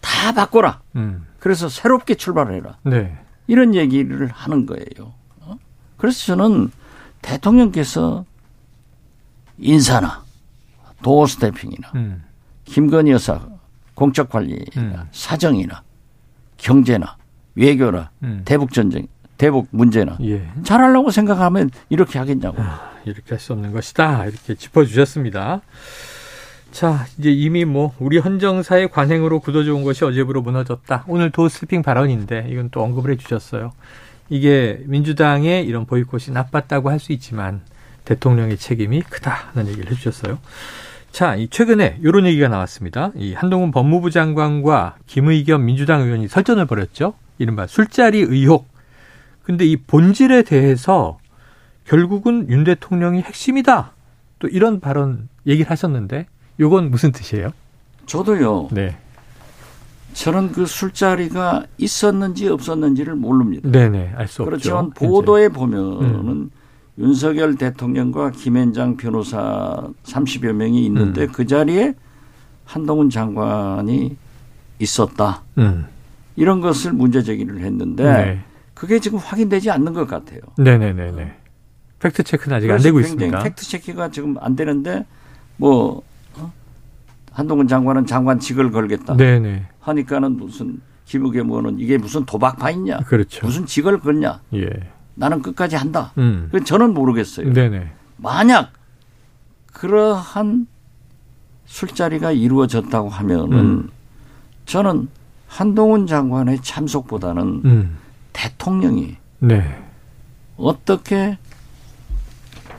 다 0.00 0.32
바꿔라. 0.32 0.82
음. 0.94 1.26
그래서 1.40 1.68
새롭게 1.68 2.14
출발해라. 2.14 2.78
네. 2.84 3.18
이런 3.48 3.74
얘기를 3.74 4.28
하는 4.28 4.66
거예요. 4.66 5.14
그래서 5.96 6.26
저는 6.26 6.70
대통령께서 7.22 8.24
인사나 9.58 10.22
도어 11.02 11.26
스태핑이나 11.26 11.92
음. 11.94 12.22
김건희 12.64 13.12
여사 13.12 13.40
공적 13.94 14.28
관리나 14.28 14.64
음. 14.76 15.08
사정이나 15.12 15.82
경제나 16.58 17.16
외교나 17.54 18.10
음. 18.22 18.42
대북 18.44 18.72
전쟁, 18.72 19.06
대북 19.38 19.68
문제나 19.70 20.18
예. 20.22 20.46
잘하려고 20.64 21.10
생각하면 21.10 21.70
이렇게 21.88 22.18
하겠냐고. 22.18 22.60
아, 22.60 22.92
이렇게 23.04 23.22
할 23.30 23.38
수 23.38 23.52
없는 23.54 23.72
것이다. 23.72 24.26
이렇게 24.26 24.54
짚어주셨습니다. 24.54 25.62
자, 26.72 27.06
이제 27.18 27.30
이미 27.30 27.64
뭐 27.64 27.94
우리 27.98 28.18
헌정사의 28.18 28.90
관행으로 28.90 29.40
굳어져온 29.40 29.84
것이 29.84 30.04
어제부로 30.04 30.42
무너졌다. 30.42 31.04
오늘 31.08 31.30
도스피핑 31.30 31.82
발언인데 31.82 32.48
이건 32.50 32.68
또 32.70 32.82
언급을 32.82 33.12
해주셨어요. 33.12 33.72
이게 34.28 34.80
민주당의 34.86 35.64
이런 35.66 35.86
보이콧이 35.86 36.32
나빴다고 36.32 36.90
할 36.90 36.98
수 36.98 37.12
있지만 37.12 37.60
대통령의 38.04 38.56
책임이 38.56 39.02
크다는 39.02 39.68
얘기를 39.68 39.90
해주셨어요. 39.90 40.38
자, 41.12 41.34
이 41.34 41.48
최근에 41.48 41.98
이런 42.02 42.26
얘기가 42.26 42.48
나왔습니다. 42.48 43.10
이 43.16 43.34
한동훈 43.34 43.70
법무부 43.70 44.10
장관과 44.10 44.96
김의겸 45.06 45.64
민주당 45.64 46.02
의원이 46.02 46.28
설전을 46.28 46.66
벌였죠. 46.66 47.14
이른바 47.38 47.66
술자리 47.66 48.18
의혹. 48.20 48.68
근데 49.42 49.64
이 49.64 49.76
본질에 49.76 50.42
대해서 50.42 51.18
결국은 51.84 52.48
윤 52.50 52.64
대통령이 52.64 53.22
핵심이다. 53.22 53.92
또 54.38 54.48
이런 54.48 54.80
발언 54.80 55.28
얘기를 55.46 55.70
하셨는데 55.70 56.26
요건 56.60 56.90
무슨 56.90 57.12
뜻이에요? 57.12 57.50
저도요. 58.06 58.68
네. 58.72 58.96
저는 60.16 60.52
그 60.52 60.64
술자리가 60.64 61.66
있었는지 61.76 62.48
없었는지를 62.48 63.14
모릅니다. 63.14 63.68
네네, 63.70 64.14
알 64.16 64.26
수 64.26 64.42
없죠. 64.42 64.44
그렇지만 64.50 64.90
보도에 64.90 65.50
보면은 65.50 66.26
음. 66.26 66.50
윤석열 66.98 67.56
대통령과 67.56 68.30
김앤장 68.30 68.96
변호사 68.96 69.86
30여 70.04 70.52
명이 70.52 70.86
있는데 70.86 71.24
음. 71.24 71.28
그 71.32 71.46
자리에 71.46 71.94
한동훈 72.64 73.10
장관이 73.10 74.16
있었다. 74.78 75.42
음. 75.58 75.86
이런 76.34 76.62
것을 76.62 76.94
문제 76.94 77.22
제기를 77.22 77.60
했는데 77.60 78.04
네. 78.04 78.40
그게 78.72 78.98
지금 78.98 79.18
확인되지 79.18 79.70
않는 79.70 79.92
것 79.92 80.06
같아요. 80.08 80.40
네네네네. 80.56 81.34
팩트 81.98 82.22
체크는 82.22 82.56
아직 82.56 82.70
안 82.70 82.78
되고 82.80 83.00
있습니다. 83.00 83.42
팩트 83.42 83.64
체크가 83.66 84.10
지금 84.10 84.36
안 84.40 84.56
되는데 84.56 85.04
뭐 85.58 85.98
어? 85.98 86.02
한동훈 87.36 87.68
장관은 87.68 88.06
장관직을 88.06 88.70
걸겠다. 88.70 89.14
네네. 89.14 89.66
하니까는 89.80 90.38
무슨 90.38 90.80
기무개모는 91.04 91.78
이게 91.78 91.98
무슨 91.98 92.24
도박파있냐? 92.24 93.00
그렇죠. 93.00 93.44
무슨 93.44 93.66
직을 93.66 94.00
걸냐? 94.00 94.40
예. 94.54 94.70
나는 95.14 95.42
끝까지 95.42 95.76
한다. 95.76 96.12
음. 96.16 96.50
저는 96.64 96.94
모르겠어요. 96.94 97.52
네네. 97.52 97.92
만약 98.16 98.72
그러한 99.74 100.66
술자리가 101.66 102.32
이루어졌다고 102.32 103.10
하면은 103.10 103.58
음. 103.58 103.90
저는 104.64 105.08
한동훈 105.46 106.06
장관의 106.06 106.62
참석보다는 106.62 107.42
음. 107.66 107.96
대통령이 108.32 109.18
네. 109.40 109.78
어떻게 110.56 111.36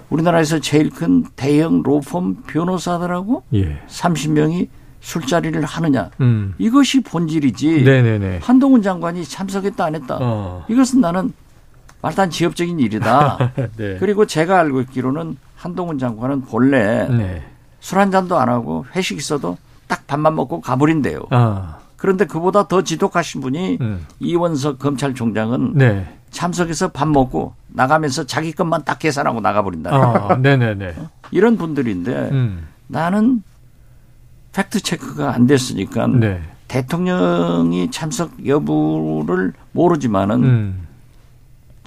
우리나라에서 0.10 0.60
제일 0.60 0.90
큰 0.90 1.26
대형 1.36 1.84
로펌 1.84 2.36
변호사들하고 2.48 3.44
예. 3.54 3.82
30명이 3.88 4.70
술자리를 5.02 5.64
하느냐 5.64 6.10
음. 6.22 6.54
이것이 6.58 7.02
본질이지 7.02 7.84
네네네. 7.84 8.40
한동훈 8.42 8.82
장관이 8.82 9.24
참석했다 9.24 9.86
안 9.86 9.96
했다 9.96 10.18
어. 10.20 10.66
이것은 10.70 11.02
나는 11.02 11.34
말단 12.02 12.30
지엽적인 12.30 12.80
일이다. 12.80 13.54
네. 13.78 13.98
그리고 14.00 14.26
제가 14.26 14.60
알고 14.60 14.82
있기로는 14.82 15.38
한동훈 15.56 15.98
장관은 15.98 16.42
본래 16.42 17.08
네. 17.10 17.44
술한 17.80 18.12
잔도 18.12 18.38
안 18.38 18.50
하고 18.50 18.86
회식 18.96 19.18
있어도 19.18 19.58
딱 19.88 20.06
밥만 20.08 20.36
먹고 20.36 20.62
가버린대요. 20.62 21.28
아. 21.32 21.80
그런데 21.96 22.26
그보다 22.26 22.68
더 22.68 22.84
지독하신 22.84 23.42
분이 23.42 23.78
음. 23.82 24.06
이원석 24.20 24.78
검찰총장은 24.80 25.74
네. 25.76 26.17
참석해서 26.38 26.90
밥 26.90 27.08
먹고 27.08 27.56
나가면서 27.68 28.28
자기 28.28 28.52
것만 28.52 28.84
딱 28.86 29.00
계산하고 29.00 29.42
나가버린다. 29.42 29.90
아, 29.92 30.38
네네네. 30.38 30.94
어? 31.00 31.10
이런 31.32 31.58
분들인데 31.58 32.30
음. 32.32 32.68
나는 32.86 33.42
팩트 34.54 34.82
체크가 34.82 35.34
안 35.34 35.48
됐으니까 35.48 36.06
네. 36.06 36.40
대통령이 36.68 37.90
참석 37.90 38.46
여부를 38.46 39.54
모르지만은 39.72 40.44
음. 40.44 40.87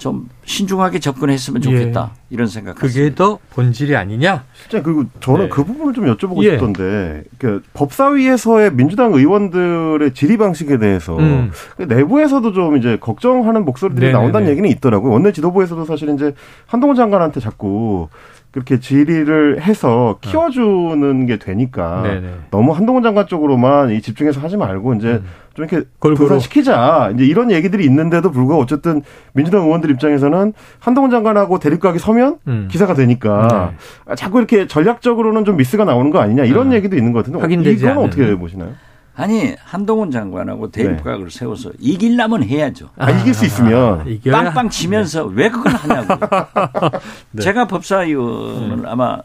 좀 0.01 0.27
신중하게 0.45 0.97
접근했으면 0.97 1.61
좋겠다 1.61 2.11
예. 2.11 2.19
이런 2.31 2.47
생각. 2.47 2.75
그게 2.75 3.13
더 3.13 3.37
본질이 3.51 3.95
아니냐? 3.95 4.45
실제 4.53 4.81
그리고 4.81 5.03
저는 5.19 5.43
네. 5.43 5.49
그 5.49 5.63
부분을 5.63 5.93
좀 5.93 6.05
여쭤보고 6.05 6.43
예. 6.43 6.53
싶던데 6.53 7.23
그 7.37 7.61
법사위에서의 7.75 8.73
민주당 8.73 9.13
의원들의 9.13 10.15
질의 10.15 10.37
방식에 10.37 10.79
대해서 10.79 11.19
음. 11.19 11.51
그 11.77 11.83
내부에서도 11.83 12.51
좀 12.51 12.77
이제 12.77 12.97
걱정하는 12.99 13.63
목소리들이 13.63 14.07
네네네. 14.07 14.19
나온다는 14.19 14.49
얘기는 14.49 14.67
있더라고요. 14.71 15.11
원내 15.11 15.33
지도부에서도 15.33 15.85
사실 15.85 16.09
이제 16.09 16.33
한동훈 16.65 16.95
장관한테 16.95 17.39
자꾸 17.39 18.07
그렇게 18.49 18.79
질의를 18.79 19.61
해서 19.61 20.17
키워주는 20.21 21.27
게 21.27 21.37
되니까 21.37 22.01
네네. 22.01 22.27
너무 22.49 22.71
한동훈 22.71 23.03
장관 23.03 23.27
쪽으로만 23.27 23.91
이 23.91 24.01
집중해서 24.01 24.41
하지 24.41 24.57
말고 24.57 24.95
이제 24.95 25.07
음. 25.07 25.25
좀 25.53 25.65
이렇게 25.65 25.85
분산시키자 25.99 27.11
이제 27.13 27.25
이런 27.25 27.51
얘기들이 27.51 27.83
있는데도 27.85 28.31
불구하고 28.31 28.63
어쨌든 28.63 29.01
민주당 29.33 29.63
의원들 29.63 29.91
입장에서는 29.91 30.53
한동훈 30.79 31.11
장관하고 31.11 31.59
대립각이 31.59 31.99
서면 31.99 32.37
음. 32.47 32.69
기사가 32.71 32.93
되니까 32.93 33.73
네. 34.07 34.15
자꾸 34.15 34.37
이렇게 34.37 34.67
전략적으로는 34.67 35.43
좀 35.43 35.57
미스가 35.57 35.83
나오는 35.83 36.09
거 36.09 36.19
아니냐 36.19 36.45
이런 36.45 36.67
음. 36.67 36.73
얘기도 36.73 36.95
있는 36.95 37.11
것 37.11 37.19
같은데 37.19 37.39
확인되지 37.39 37.83
이건 37.83 37.97
어떻게 37.97 38.33
보시나요? 38.35 38.73
아니 39.13 39.53
한동훈 39.61 40.09
장관하고 40.09 40.71
대립각을 40.71 41.27
네. 41.27 41.37
세워서 41.37 41.71
이길라면 41.79 42.43
해야죠. 42.43 42.89
아, 42.97 43.07
아 43.07 43.11
이길 43.11 43.33
수 43.33 43.45
있으면 43.45 43.99
아, 43.99 44.31
빵빵 44.31 44.69
치면서 44.69 45.27
네. 45.27 45.33
왜 45.35 45.49
그걸 45.49 45.73
하냐고. 45.73 46.15
네. 47.31 47.41
제가 47.41 47.67
법사위원을 47.67 48.87
아마 48.87 49.19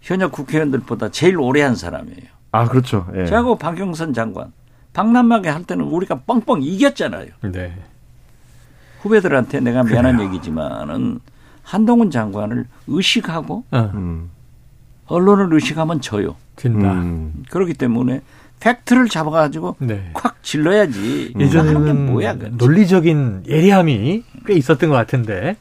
현역 0.00 0.32
국회의원들보다 0.32 1.10
제일 1.10 1.38
오래 1.38 1.62
한 1.62 1.76
사람이에요. 1.76 2.26
아 2.50 2.66
그렇죠. 2.66 3.06
예. 3.14 3.26
저하고 3.26 3.56
박영선 3.56 4.12
장관 4.12 4.52
박남막에 4.98 5.48
할 5.48 5.62
때는 5.62 5.84
우리가 5.84 6.22
뻥뻥 6.26 6.64
이겼잖아요. 6.64 7.28
네. 7.52 7.72
후배들한테 9.00 9.60
내가 9.60 9.84
미안한 9.84 10.16
그래요. 10.16 10.28
얘기지만은 10.28 11.20
한동훈 11.62 12.10
장관을 12.10 12.64
의식하고 12.88 13.62
어. 13.70 13.90
음. 13.94 14.30
언론을 15.06 15.54
의식하면 15.54 16.00
져요. 16.00 16.34
진다. 16.56 16.94
음. 16.94 17.44
그렇기 17.48 17.74
때문에 17.74 18.22
팩트를 18.58 19.08
잡아가지고 19.08 19.76
네. 19.78 20.10
콱 20.14 20.42
질러야지. 20.42 21.34
예전에는 21.38 22.06
뭐야, 22.06 22.32
논리적인 22.32 23.44
예리함이 23.46 24.24
꽤 24.46 24.54
있었던 24.54 24.90
것 24.90 24.96
같은데. 24.96 25.56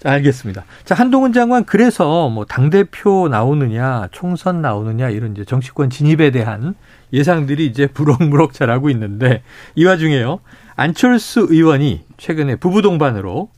자, 0.00 0.10
알겠습니다. 0.10 0.64
자, 0.84 0.94
한동훈 0.94 1.32
장관 1.32 1.64
그래서 1.64 2.28
뭐 2.28 2.44
당대표 2.44 3.28
나오느냐, 3.28 4.08
총선 4.12 4.60
나오느냐 4.60 5.08
이런 5.08 5.32
이제 5.32 5.46
정치권 5.46 5.88
진입에 5.88 6.30
대한 6.30 6.74
예상들이 7.14 7.66
이제 7.66 7.86
부럭부럭 7.86 8.52
자라고 8.52 8.90
있는데 8.90 9.42
이 9.74 9.84
와중에요. 9.84 10.40
안철수 10.76 11.46
의원이 11.48 12.04
최근에 12.16 12.56
부부 12.56 12.82
동반으로 12.82 13.48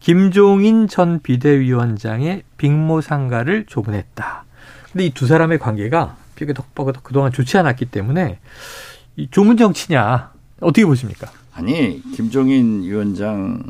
김종인 0.00 0.88
전 0.88 1.20
비대위원장의 1.22 2.42
빅모 2.58 3.00
상가를 3.00 3.64
조문했다. 3.66 4.44
근데 4.92 5.06
이 5.06 5.10
두 5.10 5.26
사람의 5.26 5.58
관계가 5.58 6.16
삐그덕 6.34 6.74
그동안 7.02 7.32
좋지 7.32 7.56
않았기 7.58 7.86
때문에 7.86 8.38
이 9.16 9.28
조문 9.30 9.56
정치냐 9.56 10.32
어떻게 10.60 10.84
보십니까? 10.84 11.30
아니 11.54 12.02
김종인 12.14 12.82
위원장 12.82 13.62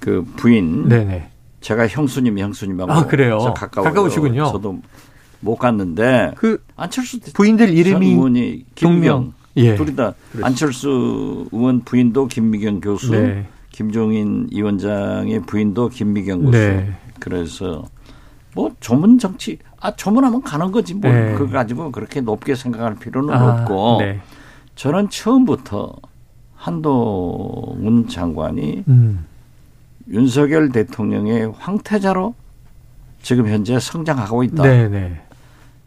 그 0.00 0.24
부인 0.36 0.88
네네. 0.88 1.28
제가 1.60 1.86
형수님 1.88 2.38
형수님하고 2.38 2.92
아, 2.92 3.06
그래요? 3.06 3.38
가까워요. 3.54 3.90
가까우시군요. 3.90 4.46
저도 4.52 4.80
못 5.42 5.56
갔는데 5.56 6.32
그 6.36 6.64
안철수 6.76 7.20
부인들 7.32 7.70
이름이 7.70 8.12
의원이 8.12 8.64
김명 8.74 9.34
예. 9.56 9.76
둘이 9.76 9.94
다 9.94 10.14
그렇지. 10.30 10.44
안철수 10.44 11.46
의원 11.52 11.80
부인도 11.80 12.26
김미경 12.26 12.80
교수, 12.80 13.12
네. 13.12 13.46
김종인 13.70 14.48
위원장의 14.50 15.42
부인도 15.42 15.88
김미경 15.88 16.44
교수. 16.44 16.58
네. 16.58 16.92
그래서 17.20 17.84
뭐 18.54 18.70
조문 18.80 19.18
정치 19.18 19.58
아 19.80 19.94
조문하면 19.94 20.42
가는 20.42 20.70
거지 20.72 20.94
뭐 20.94 21.10
네. 21.10 21.34
그거 21.34 21.52
가지고 21.52 21.90
그렇게 21.90 22.20
높게 22.20 22.54
생각할 22.54 22.96
필요는 22.96 23.34
아, 23.34 23.62
없고 23.62 23.98
네. 24.00 24.20
저는 24.76 25.10
처음부터 25.10 25.94
한동훈 26.54 28.06
장관이 28.08 28.84
음. 28.88 29.26
윤석열 30.08 30.70
대통령의 30.70 31.52
황태자로 31.58 32.34
지금 33.22 33.48
현재 33.48 33.78
성장하고 33.78 34.42
있다. 34.44 34.62
네네. 34.62 35.20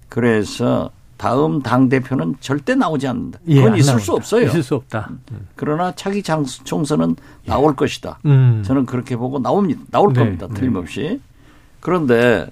네. 0.05 0.09
그래서 0.09 0.91
다음 1.17 1.61
당 1.61 1.87
대표는 1.87 2.35
절대 2.39 2.75
나오지 2.75 3.07
않는다. 3.07 3.39
예, 3.47 3.55
그건 3.55 3.75
예, 3.75 3.79
있을 3.79 3.99
수 3.99 4.13
없어요. 4.13 4.47
있을 4.47 4.63
수 4.63 4.75
없다. 4.75 5.09
음. 5.31 5.47
그러나 5.55 5.93
차기 5.93 6.21
총선은 6.21 7.15
예. 7.45 7.49
나올 7.49 7.75
것이다. 7.75 8.19
음. 8.25 8.63
저는 8.65 8.85
그렇게 8.85 9.15
보고 9.15 9.39
나옵니다. 9.39 9.81
나올 9.91 10.13
네, 10.13 10.19
겁니다. 10.19 10.47
네. 10.47 10.53
틀림없이. 10.53 11.01
네. 11.01 11.19
그런데 11.79 12.49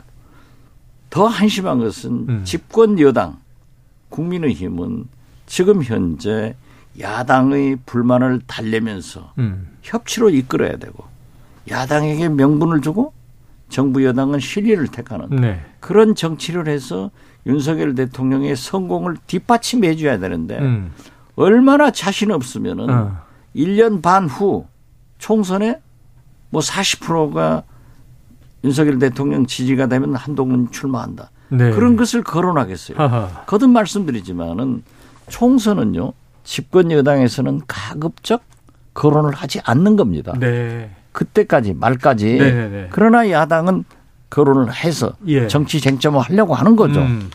더 1.09 1.27
한심한 1.27 1.79
것은 1.79 2.11
음. 2.29 2.41
집권 2.45 2.99
여당 2.99 3.37
국민의힘은 4.09 5.07
지금 5.45 5.83
현재 5.83 6.55
야당의 6.99 7.79
불만을 7.85 8.41
달래면서 8.47 9.33
음. 9.39 9.67
협치로 9.81 10.29
이끌어야 10.29 10.77
되고 10.77 11.03
야당에게 11.69 12.29
명분을 12.29 12.81
주고 12.81 13.13
정부 13.69 14.05
여당은 14.05 14.39
실리를 14.39 14.87
택하는 14.87 15.29
네. 15.29 15.61
그런 15.79 16.15
정치를 16.15 16.67
해서 16.67 17.09
윤석열 17.45 17.95
대통령의 17.95 18.55
성공을 18.55 19.17
뒷받침해 19.27 19.95
줘야 19.95 20.17
되는데 20.17 20.59
음. 20.59 20.91
얼마나 21.35 21.91
자신 21.91 22.31
없으면은 22.31 22.89
어. 22.89 23.17
1년 23.55 24.01
반 24.01 24.27
후 24.27 24.65
총선에 25.17 25.79
뭐 26.49 26.61
40%가 26.61 27.63
윤석열 28.63 28.99
대통령 28.99 29.45
지지가 29.45 29.87
되면 29.87 30.15
한동훈 30.15 30.69
출마한다. 30.71 31.31
네. 31.49 31.71
그런 31.71 31.95
것을 31.97 32.23
거론하겠어요. 32.23 32.97
하하. 32.97 33.43
거듭 33.45 33.69
말씀드리지만은 33.69 34.83
총선은요 35.29 36.13
집권 36.43 36.91
여당에서는 36.91 37.61
가급적 37.67 38.43
거론을 38.93 39.33
하지 39.33 39.59
않는 39.63 39.95
겁니다. 39.95 40.33
네. 40.39 40.91
그때까지 41.11 41.73
말까지. 41.73 42.25
네네네. 42.37 42.51
네, 42.51 42.69
네. 42.69 42.87
그러나 42.91 43.29
야당은 43.29 43.83
거론을 44.33 44.73
해서 44.73 45.13
예. 45.27 45.47
정치 45.47 45.79
쟁점을 45.79 46.19
하려고 46.19 46.55
하는 46.55 46.75
거죠. 46.75 47.01
음. 47.01 47.29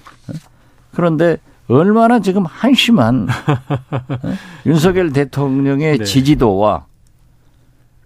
그런데 0.93 1.37
얼마나 1.69 2.19
지금 2.19 2.45
한심한 2.45 3.29
어? 3.29 4.35
윤석열 4.67 5.13
대통령의 5.13 5.99
네. 5.99 6.05
지지도와 6.05 6.87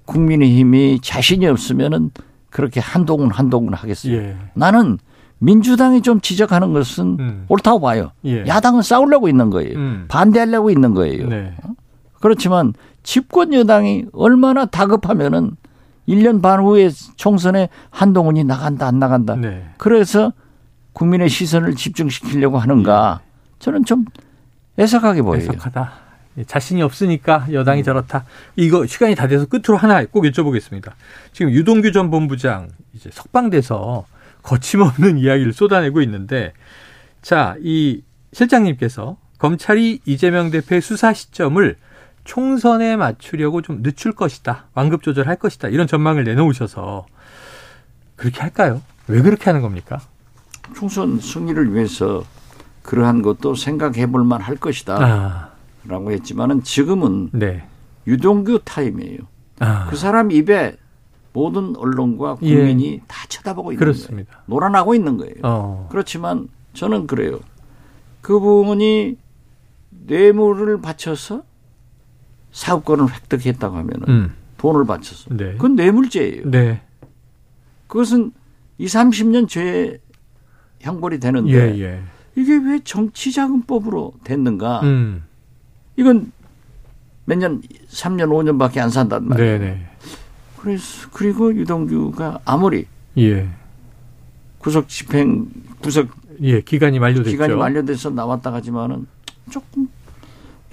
국민의힘이 0.05 1.01
자신이 1.01 1.47
없으면은 1.47 2.11
그렇게 2.51 2.81
한동훈 2.81 3.31
한동훈 3.31 3.73
하겠어요. 3.73 4.15
예. 4.15 4.37
나는 4.53 4.99
민주당이 5.39 6.03
좀 6.03 6.21
지적하는 6.21 6.75
것은 6.75 7.17
음. 7.19 7.47
옳다고 7.49 7.81
봐요. 7.81 8.13
예. 8.27 8.45
야당은 8.47 8.83
싸우려고 8.83 9.29
있는 9.29 9.49
거예요. 9.49 9.79
음. 9.79 10.05
반대하려고 10.09 10.71
있는 10.71 10.93
거예요. 10.93 11.29
네. 11.29 11.55
어? 11.65 11.71
그렇지만 12.21 12.75
집권 13.03 13.55
여당이 13.55 14.07
얼마나 14.13 14.67
다급하면은 14.67 15.53
1년 16.13 16.43
반 16.43 16.61
후에 16.61 16.91
총선에 17.17 17.69
한동훈이 17.91 18.45
나간다 18.45 18.87
안 18.87 18.99
나간다. 18.99 19.35
네. 19.37 19.65
그래서 19.79 20.33
국민의 20.93 21.29
시선을 21.29 21.75
집중시키려고 21.75 22.59
하는가. 22.59 23.21
예. 23.23 23.33
저는 23.59 23.85
좀 23.85 24.05
애석하게 24.79 25.23
보여요. 25.23 25.43
애석하다. 25.43 25.93
예, 26.39 26.45
자신이 26.45 26.83
없으니까 26.83 27.47
여당이 27.53 27.83
음. 27.83 27.85
저렇다. 27.85 28.25
이거 28.57 28.87
시간이 28.87 29.15
다 29.15 29.27
돼서 29.27 29.47
끝으로 29.47 29.77
하나 29.77 30.05
꼭 30.05 30.25
여쭤보겠습니다. 30.25 30.93
지금 31.33 31.53
유동규 31.53 31.93
전 31.93 32.11
본부장 32.11 32.69
이제 32.95 33.11
석방돼서 33.13 34.07
거침없는 34.43 35.19
이야기를 35.19 35.53
쏟아내고 35.53 36.03
있는데 36.03 36.53
자, 37.23 37.57
이 37.61 38.03
실장님께서 38.33 39.17
검찰이 39.39 40.01
이재명 40.05 40.51
대표의 40.51 40.81
수사 40.81 41.13
시점을 41.13 41.77
총선에 42.25 42.97
맞추려고 42.97 43.63
좀 43.63 43.83
늦출 43.83 44.13
것이다. 44.13 44.67
완급 44.75 45.03
조절할 45.03 45.37
것이다. 45.37 45.69
이런 45.69 45.87
전망을 45.87 46.25
내놓으셔서 46.25 47.07
그렇게 48.17 48.41
할까요? 48.41 48.83
왜 49.09 49.21
그렇게 49.23 49.45
하는 49.47 49.61
겁니까? 49.63 50.01
총선 50.75 51.19
승리를 51.19 51.75
위해서 51.75 52.25
그러한 52.83 53.23
것도 53.23 53.55
생각해 53.55 54.07
볼 54.07 54.25
만할 54.25 54.57
것이다. 54.57 54.99
아. 55.01 55.49
라고 55.85 56.13
했지만은 56.13 56.63
지금은 56.63 57.31
네. 57.33 57.65
유동규 58.07 58.61
타임이에요. 58.65 59.19
아. 59.61 59.87
그 59.91 59.97
사람 59.97 60.31
입에 60.31 60.77
모든 61.33 61.75
언론과 61.77 62.37
국민이 62.37 62.95
예. 62.95 63.01
다 63.09 63.27
쳐다보고 63.29 63.73
있는 63.73 63.79
그렇습니다. 63.79 64.31
거예요. 64.33 64.43
놀아나고 64.47 64.95
있는 64.95 65.17
거예요. 65.17 65.35
어. 65.43 65.89
그렇지만 65.91 66.49
저는 66.75 67.07
그래요. 67.07 67.41
그분이 68.21 69.17
뇌물을 69.91 70.81
바쳐서 70.81 71.43
사업권을 72.53 73.13
획득했다고 73.13 73.77
하면은 73.77 74.09
음. 74.09 74.35
돈을 74.59 74.87
바쳐서 74.87 75.35
네. 75.35 75.53
그건 75.53 75.75
뇌물죄예요. 75.75 76.51
네. 76.51 76.83
그것은 77.89 78.33
2, 78.79 78.87
30년 78.87 79.49
죄 79.49 79.99
형벌이 80.81 81.21
되는데 81.21 81.53
예, 81.53 81.81
예. 81.81 82.03
이게 82.37 82.57
왜 82.57 82.81
정치자금법으로 82.83 84.15
됐는가? 84.25 84.81
음. 84.83 85.25
이건 85.97 86.33
몇 87.25 87.39
년, 87.39 87.63
3년, 87.89 88.29
5년밖에 88.29 88.79
안 88.79 88.91
산단 88.91 89.29
말이에요. 89.29 89.59
네네. 89.59 89.87
그래서 90.59 91.09
그리고 91.13 91.55
유동규가 91.55 92.41
아무리 92.45 92.87
예. 93.19 93.49
구속 94.59 94.89
집행 94.89 95.49
구속 95.81 96.09
예 96.41 96.61
기간이 96.61 96.99
만료됐죠. 96.99 97.31
기간이 97.31 97.55
만료돼서 97.55 98.11
나왔다 98.11 98.51
가지만은 98.51 99.07
조금 99.51 99.89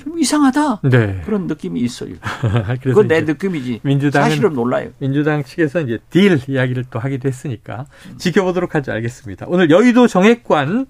좀 0.09 0.19
이상하다. 0.19 0.81
네. 0.89 1.21
그런 1.23 1.45
느낌이 1.45 1.79
있어요. 1.81 2.15
그건 2.81 3.07
내 3.07 3.21
느낌이지. 3.21 3.81
민주당 3.83 4.23
사실은 4.23 4.53
몰라요. 4.53 4.89
민주당 4.97 5.43
측에서 5.43 5.81
이제 5.81 5.99
딜 6.09 6.39
이야기를 6.47 6.85
또 6.89 6.97
하기도 6.97 7.27
했으니까 7.27 7.85
지켜보도록 8.17 8.73
하지 8.73 8.89
알겠습니다. 8.89 9.45
오늘 9.47 9.69
여의도 9.69 10.07
정액관 10.07 10.87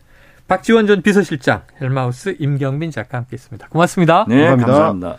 박지원 0.48 0.88
전 0.88 1.02
비서실장, 1.02 1.62
헬마우스 1.80 2.36
임경민 2.40 2.92
작가 2.92 3.18
함께했습니다. 3.20 3.68
고맙습니다. 3.68 4.26
네, 4.28 4.48
감사합니다. 4.48 4.66
감사합니다. 4.66 5.18